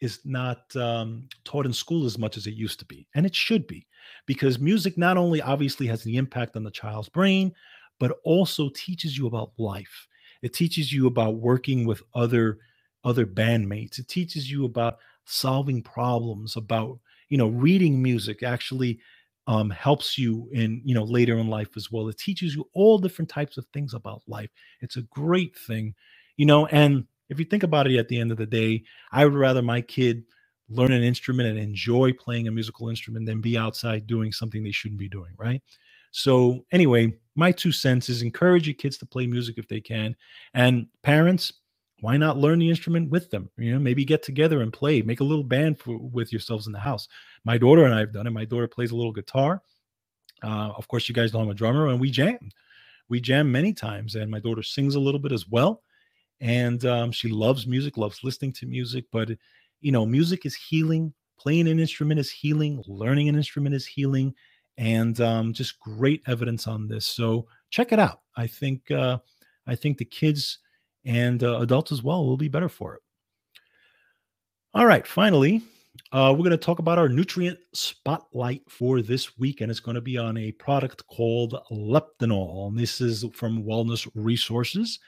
is 0.00 0.20
not 0.24 0.74
um, 0.76 1.28
taught 1.44 1.66
in 1.66 1.72
school 1.74 2.06
as 2.06 2.16
much 2.16 2.38
as 2.38 2.46
it 2.46 2.54
used 2.54 2.78
to 2.78 2.86
be, 2.86 3.06
and 3.14 3.26
it 3.26 3.34
should 3.34 3.66
be, 3.66 3.86
because 4.24 4.58
music 4.58 4.96
not 4.96 5.18
only 5.18 5.42
obviously 5.42 5.86
has 5.86 6.02
the 6.02 6.16
impact 6.16 6.56
on 6.56 6.64
the 6.64 6.70
child's 6.70 7.10
brain, 7.10 7.52
but 7.98 8.16
also 8.24 8.70
teaches 8.74 9.18
you 9.18 9.26
about 9.26 9.52
life. 9.58 10.06
It 10.40 10.54
teaches 10.54 10.90
you 10.90 11.06
about 11.06 11.34
working 11.34 11.84
with 11.84 12.02
other 12.14 12.60
other 13.04 13.26
bandmates. 13.26 13.98
It 13.98 14.08
teaches 14.08 14.50
you 14.50 14.64
about 14.64 14.98
solving 15.24 15.82
problems, 15.82 16.56
about 16.56 16.98
you 17.28 17.38
know 17.38 17.48
reading 17.48 18.02
music 18.02 18.42
actually 18.42 19.00
um, 19.46 19.70
helps 19.70 20.18
you 20.18 20.48
in 20.52 20.82
you 20.84 20.94
know 20.94 21.04
later 21.04 21.38
in 21.38 21.48
life 21.48 21.76
as 21.76 21.90
well. 21.90 22.08
It 22.08 22.18
teaches 22.18 22.54
you 22.54 22.68
all 22.74 22.98
different 22.98 23.28
types 23.28 23.56
of 23.56 23.66
things 23.72 23.94
about 23.94 24.22
life. 24.26 24.50
It's 24.80 24.96
a 24.96 25.02
great 25.02 25.56
thing, 25.56 25.94
you 26.36 26.46
know. 26.46 26.66
And 26.66 27.04
if 27.28 27.38
you 27.38 27.44
think 27.44 27.62
about 27.62 27.86
it, 27.86 27.98
at 27.98 28.08
the 28.08 28.18
end 28.18 28.32
of 28.32 28.38
the 28.38 28.46
day, 28.46 28.84
I 29.12 29.24
would 29.24 29.34
rather 29.34 29.62
my 29.62 29.80
kid 29.80 30.24
learn 30.68 30.92
an 30.92 31.02
instrument 31.02 31.48
and 31.48 31.58
enjoy 31.58 32.12
playing 32.12 32.46
a 32.46 32.50
musical 32.52 32.88
instrument 32.88 33.26
than 33.26 33.40
be 33.40 33.58
outside 33.58 34.06
doing 34.06 34.30
something 34.30 34.62
they 34.62 34.70
shouldn't 34.70 35.00
be 35.00 35.08
doing, 35.08 35.32
right? 35.36 35.62
So 36.12 36.64
anyway, 36.72 37.14
my 37.34 37.52
two 37.52 37.72
cents 37.72 38.08
is 38.08 38.22
encourage 38.22 38.66
your 38.66 38.74
kids 38.74 38.98
to 38.98 39.06
play 39.06 39.26
music 39.26 39.58
if 39.58 39.68
they 39.68 39.80
can, 39.80 40.16
and 40.54 40.86
parents 41.02 41.52
why 42.00 42.16
not 42.16 42.38
learn 42.38 42.58
the 42.58 42.68
instrument 42.68 43.10
with 43.10 43.30
them? 43.30 43.50
You 43.56 43.72
know 43.72 43.78
maybe 43.78 44.04
get 44.04 44.22
together 44.22 44.62
and 44.62 44.72
play 44.72 45.02
make 45.02 45.20
a 45.20 45.24
little 45.24 45.44
band 45.44 45.78
for, 45.78 45.98
with 45.98 46.32
yourselves 46.32 46.66
in 46.66 46.72
the 46.72 46.78
house. 46.78 47.08
My 47.44 47.58
daughter 47.58 47.84
and 47.84 47.94
i 47.94 48.00
have 48.00 48.12
done 48.12 48.26
it. 48.26 48.30
My 48.30 48.44
daughter 48.44 48.68
plays 48.68 48.90
a 48.90 48.96
little 48.96 49.12
guitar. 49.12 49.62
Uh, 50.42 50.72
of 50.76 50.88
course 50.88 51.08
you 51.08 51.14
guys 51.14 51.34
know 51.34 51.40
i'm 51.40 51.50
a 51.50 51.54
drummer 51.54 51.88
and 51.88 52.00
we 52.00 52.10
jam 52.10 52.38
we 53.10 53.20
jam 53.20 53.52
many 53.52 53.74
times 53.74 54.14
and 54.14 54.30
my 54.30 54.40
daughter 54.40 54.62
sings 54.62 54.94
a 54.94 55.00
little 55.00 55.20
bit 55.20 55.32
as 55.32 55.48
well. 55.48 55.82
And 56.40 56.82
um, 56.86 57.12
she 57.12 57.28
loves 57.28 57.66
music 57.66 57.96
loves 57.96 58.24
listening 58.24 58.52
to 58.54 58.66
music 58.66 59.04
but 59.12 59.30
you 59.80 59.92
know 59.92 60.06
music 60.06 60.46
is 60.46 60.54
healing. 60.54 61.12
Playing 61.38 61.68
an 61.68 61.80
instrument 61.80 62.20
is 62.20 62.30
healing. 62.30 62.82
Learning 62.86 63.28
an 63.28 63.34
instrument 63.34 63.74
is 63.74 63.86
healing. 63.86 64.34
And 64.76 65.20
um, 65.20 65.52
just 65.52 65.80
great 65.80 66.22
evidence 66.26 66.66
on 66.66 66.86
this. 66.86 67.06
So 67.06 67.46
check 67.70 67.92
it 67.92 67.98
out. 67.98 68.20
I 68.36 68.46
think 68.46 68.90
uh, 68.90 69.18
i 69.66 69.74
think 69.74 69.98
the 69.98 70.04
kids 70.04 70.58
and 71.04 71.42
uh, 71.42 71.60
adults 71.60 71.92
as 71.92 72.02
well 72.02 72.24
will 72.24 72.36
be 72.36 72.48
better 72.48 72.68
for 72.68 72.94
it. 72.94 73.02
All 74.74 74.86
right, 74.86 75.06
finally, 75.06 75.62
uh, 76.12 76.32
we're 76.32 76.44
going 76.44 76.50
to 76.50 76.56
talk 76.56 76.78
about 76.78 76.98
our 76.98 77.08
nutrient 77.08 77.58
spotlight 77.72 78.62
for 78.68 79.02
this 79.02 79.38
week, 79.38 79.60
and 79.60 79.70
it's 79.70 79.80
going 79.80 79.96
to 79.96 80.00
be 80.00 80.16
on 80.16 80.36
a 80.36 80.52
product 80.52 81.06
called 81.06 81.56
Leptinal. 81.70 82.68
And 82.68 82.78
this 82.78 83.00
is 83.00 83.24
from 83.34 83.64
Wellness 83.64 84.08
Resources. 84.14 85.00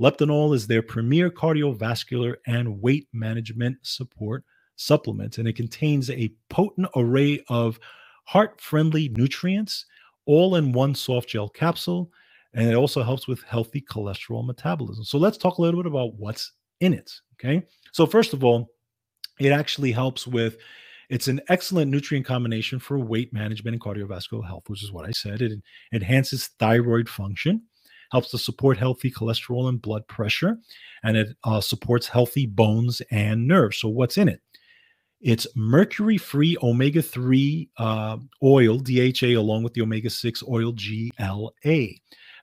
Leptinal 0.00 0.54
is 0.54 0.66
their 0.66 0.82
premier 0.82 1.30
cardiovascular 1.30 2.36
and 2.46 2.80
weight 2.80 3.08
management 3.12 3.78
support 3.82 4.44
supplement, 4.76 5.38
and 5.38 5.48
it 5.48 5.56
contains 5.56 6.08
a 6.10 6.32
potent 6.50 6.88
array 6.94 7.42
of 7.48 7.80
heart 8.24 8.60
friendly 8.60 9.08
nutrients 9.08 9.86
all 10.26 10.56
in 10.56 10.72
one 10.72 10.94
soft 10.94 11.28
gel 11.28 11.48
capsule 11.48 12.12
and 12.54 12.68
it 12.68 12.74
also 12.74 13.02
helps 13.02 13.28
with 13.28 13.42
healthy 13.42 13.80
cholesterol 13.80 14.44
metabolism. 14.44 15.04
So 15.04 15.18
let's 15.18 15.38
talk 15.38 15.58
a 15.58 15.62
little 15.62 15.82
bit 15.82 15.90
about 15.90 16.14
what's 16.14 16.52
in 16.80 16.94
it. 16.94 17.10
Okay. 17.34 17.62
So, 17.92 18.06
first 18.06 18.32
of 18.32 18.44
all, 18.44 18.70
it 19.38 19.52
actually 19.52 19.92
helps 19.92 20.26
with 20.26 20.56
it's 21.08 21.28
an 21.28 21.40
excellent 21.48 21.90
nutrient 21.90 22.26
combination 22.26 22.78
for 22.78 22.98
weight 22.98 23.32
management 23.32 23.74
and 23.74 23.82
cardiovascular 23.82 24.46
health, 24.46 24.64
which 24.66 24.84
is 24.84 24.92
what 24.92 25.06
I 25.06 25.12
said. 25.12 25.40
It 25.40 25.52
enhances 25.92 26.48
thyroid 26.58 27.08
function, 27.08 27.62
helps 28.12 28.30
to 28.32 28.38
support 28.38 28.76
healthy 28.76 29.10
cholesterol 29.10 29.68
and 29.68 29.80
blood 29.80 30.06
pressure, 30.06 30.58
and 31.02 31.16
it 31.16 31.28
uh, 31.44 31.60
supports 31.60 32.08
healthy 32.08 32.46
bones 32.46 33.00
and 33.10 33.46
nerves. 33.46 33.78
So, 33.78 33.88
what's 33.88 34.18
in 34.18 34.28
it? 34.28 34.40
It's 35.20 35.46
mercury 35.56 36.18
free 36.18 36.56
omega 36.62 37.02
3 37.02 37.70
uh, 37.78 38.18
oil, 38.42 38.78
DHA, 38.78 39.28
along 39.36 39.64
with 39.64 39.74
the 39.74 39.82
omega 39.82 40.10
6 40.10 40.44
oil, 40.48 40.72
GLA. 40.72 41.88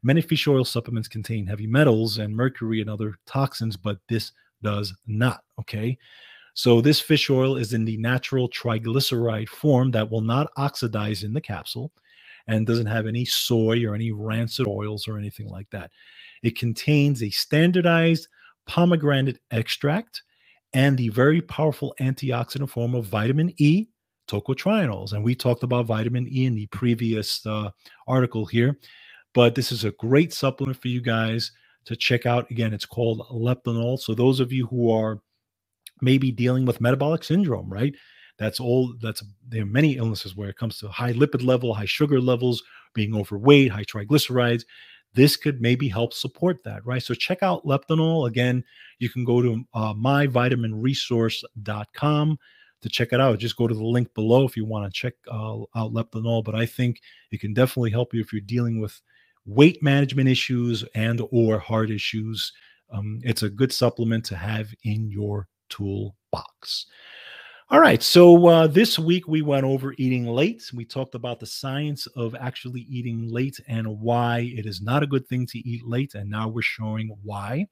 Many 0.06 0.22
fish 0.22 0.48
oil 0.48 0.64
supplements 0.64 1.08
contain 1.08 1.48
heavy 1.48 1.66
metals 1.66 2.20
and 2.20 2.36
mercury 2.36 2.80
and 2.80 2.90
other 2.92 3.16
toxins, 3.26 3.76
but 3.76 3.98
this 4.08 4.32
does 4.62 4.94
not. 5.08 5.44
Okay. 5.60 5.98
So, 6.54 6.80
this 6.80 7.00
fish 7.02 7.32
oil 7.32 7.58
is 7.58 7.74
in 7.74 7.86
the 7.86 7.98
natural 7.98 8.48
triglyceride 8.48 9.50
form 9.50 9.90
that 9.92 10.10
will 10.10 10.22
not 10.22 10.52
oxidize 10.58 11.24
in 11.24 11.34
the 11.34 11.42
capsule 11.42 11.92
and 12.48 12.68
doesn't 12.68 12.86
have 12.86 13.08
any 13.08 13.26
soy 13.26 13.84
or 13.84 13.96
any 13.96 14.12
rancid 14.12 14.68
oils 14.68 15.08
or 15.08 15.18
anything 15.18 15.48
like 15.50 15.70
that. 15.72 15.90
It 16.44 16.56
contains 16.56 17.24
a 17.24 17.32
standardized 17.32 18.28
pomegranate 18.68 19.40
extract 19.50 20.22
and 20.74 21.00
the 21.00 21.10
very 21.10 21.42
powerful 21.42 21.96
antioxidant 22.00 22.70
form 22.70 22.94
of 22.94 23.06
vitamin 23.06 23.54
E, 23.58 23.88
tocotrienols. 24.28 25.14
And 25.14 25.24
we 25.24 25.34
talked 25.34 25.64
about 25.64 25.88
vitamin 25.88 26.28
E 26.28 26.46
in 26.46 26.54
the 26.54 26.68
previous 26.68 27.44
uh, 27.48 27.72
article 28.08 28.46
here, 28.46 28.78
but 29.36 29.56
this 29.56 29.74
is 29.74 29.86
a 29.86 29.92
great 29.94 30.34
supplement 30.34 30.82
for 30.82 30.90
you 30.90 31.02
guys 31.02 31.54
to 31.88 31.98
check 31.98 32.28
out. 32.28 32.52
Again, 32.52 32.74
it's 32.74 32.88
called 32.88 33.22
Leptinal. 33.32 34.00
So 34.00 34.16
those 34.16 34.42
of 34.42 34.54
you 34.54 34.68
who 34.68 34.92
are 34.92 35.22
maybe 36.02 36.32
dealing 36.32 36.66
with 36.66 36.82
metabolic 36.82 37.24
syndrome, 37.24 37.72
right? 37.72 37.94
That's 38.40 38.60
all. 38.60 38.94
That's 39.02 39.24
there 39.48 39.64
are 39.64 39.68
many 39.68 39.96
illnesses 39.98 40.36
where 40.36 40.50
it 40.50 40.58
comes 40.58 40.78
to 40.80 40.90
high 40.90 41.14
lipid 41.14 41.44
level, 41.46 41.74
high 41.74 41.86
sugar 41.86 42.20
levels, 42.22 42.62
being 42.94 43.16
overweight, 43.16 43.72
high 43.72 43.84
triglycerides. 43.86 44.64
This 45.16 45.36
could 45.38 45.60
maybe 45.62 45.88
help 45.90 46.14
support 46.14 46.64
that, 46.66 46.86
right? 46.86 47.02
So 47.02 47.14
check 47.16 47.42
out 47.42 47.66
Leptinal. 47.66 48.28
Again, 48.28 48.64
you 49.00 49.10
can 49.10 49.24
go 49.26 49.42
to 49.42 49.64
uh, 49.74 49.94
myvitaminresource.com 49.96 52.38
to 52.82 52.90
check 52.90 53.12
it 53.14 53.20
out. 53.22 53.40
Just 53.40 53.56
go 53.58 53.68
to 53.68 53.74
the 53.74 53.84
link 53.84 54.14
below 54.14 54.46
if 54.46 54.56
you 54.56 54.66
want 54.66 54.86
to 54.86 54.92
check 54.92 55.14
uh, 55.32 55.62
out 55.76 55.92
Leptinal. 55.94 56.44
But 56.44 56.54
I 56.56 56.66
think 56.68 57.00
it 57.32 57.40
can 57.42 57.54
definitely 57.56 57.90
help 57.92 58.14
you 58.14 58.22
if 58.22 58.32
you're 58.34 58.42
dealing 58.42 58.80
with 58.80 59.02
weight 59.46 59.82
management 59.82 60.30
issues 60.30 60.84
and 60.96 61.22
or 61.32 61.60
heart 61.60 61.90
issues. 61.92 62.52
Um, 62.92 63.20
it's 63.24 63.44
a 63.44 63.50
good 63.50 63.72
supplement 63.72 64.26
to 64.26 64.36
have 64.36 64.74
in 64.84 65.10
your 65.10 65.48
toolbox. 65.70 66.88
All 67.72 67.80
right. 67.80 68.04
So 68.04 68.46
uh, 68.48 68.68
this 68.68 69.00
week 69.00 69.28
we 69.28 69.42
went 69.42 69.66
over 69.66 69.96
eating 69.98 70.28
late. 70.28 70.70
We 70.72 70.86
talked 70.86 71.16
about 71.16 71.40
the 71.40 71.48
science 71.48 72.06
of 72.16 72.36
actually 72.36 72.82
eating 72.82 73.28
late 73.28 73.60
and 73.68 74.00
why 74.00 74.52
it 74.56 74.68
is 74.68 74.82
not 74.82 75.02
a 75.02 75.08
good 75.08 75.28
thing 75.28 75.48
to 75.48 75.58
eat 75.68 75.84
late. 75.84 76.14
And 76.14 76.30
now 76.30 76.48
we're 76.48 76.62
showing 76.62 77.18
why. 77.24 77.66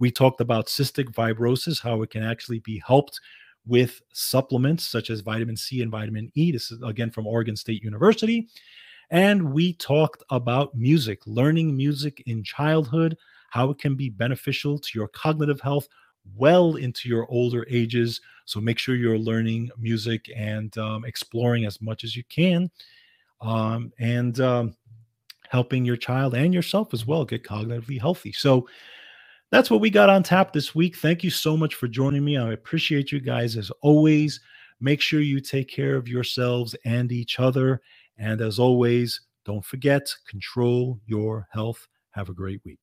We 0.00 0.10
talked 0.10 0.40
about 0.40 0.66
cystic 0.66 1.14
fibrosis, 1.14 1.80
how 1.80 2.02
it 2.02 2.10
can 2.10 2.24
actually 2.24 2.58
be 2.60 2.82
helped 2.84 3.20
with 3.64 4.02
supplements 4.12 4.88
such 4.88 5.08
as 5.08 5.20
vitamin 5.20 5.56
C 5.56 5.82
and 5.82 5.90
vitamin 5.92 6.32
E. 6.34 6.50
This 6.50 6.72
is 6.72 6.82
again 6.82 7.12
from 7.12 7.28
Oregon 7.28 7.54
State 7.54 7.84
University. 7.84 8.48
And 9.12 9.52
we 9.52 9.74
talked 9.74 10.24
about 10.30 10.74
music, 10.74 11.20
learning 11.26 11.76
music 11.76 12.22
in 12.26 12.42
childhood, 12.42 13.16
how 13.50 13.70
it 13.70 13.78
can 13.78 13.94
be 13.94 14.08
beneficial 14.08 14.78
to 14.78 14.98
your 14.98 15.08
cognitive 15.08 15.60
health 15.60 15.86
well 16.34 16.76
into 16.76 17.08
your 17.08 17.30
older 17.30 17.66
ages. 17.68 18.22
So 18.46 18.58
make 18.58 18.78
sure 18.78 18.94
you're 18.94 19.18
learning 19.18 19.70
music 19.78 20.30
and 20.34 20.76
um, 20.78 21.04
exploring 21.04 21.66
as 21.66 21.80
much 21.82 22.04
as 22.04 22.16
you 22.16 22.24
can, 22.24 22.70
um, 23.42 23.92
and 23.98 24.40
um, 24.40 24.76
helping 25.50 25.84
your 25.84 25.96
child 25.96 26.34
and 26.34 26.54
yourself 26.54 26.94
as 26.94 27.06
well 27.06 27.26
get 27.26 27.44
cognitively 27.44 28.00
healthy. 28.00 28.32
So 28.32 28.66
that's 29.50 29.70
what 29.70 29.82
we 29.82 29.90
got 29.90 30.08
on 30.08 30.22
tap 30.22 30.54
this 30.54 30.74
week. 30.74 30.96
Thank 30.96 31.22
you 31.22 31.28
so 31.28 31.54
much 31.54 31.74
for 31.74 31.86
joining 31.86 32.24
me. 32.24 32.38
I 32.38 32.52
appreciate 32.52 33.12
you 33.12 33.20
guys 33.20 33.58
as 33.58 33.70
always. 33.82 34.40
Make 34.80 35.02
sure 35.02 35.20
you 35.20 35.40
take 35.40 35.68
care 35.68 35.96
of 35.96 36.08
yourselves 36.08 36.74
and 36.86 37.12
each 37.12 37.38
other. 37.38 37.82
And 38.22 38.40
as 38.40 38.58
always, 38.58 39.20
don't 39.44 39.66
forget, 39.66 40.14
control 40.28 41.00
your 41.06 41.48
health. 41.52 41.88
Have 42.12 42.30
a 42.30 42.34
great 42.34 42.62
week. 42.64 42.80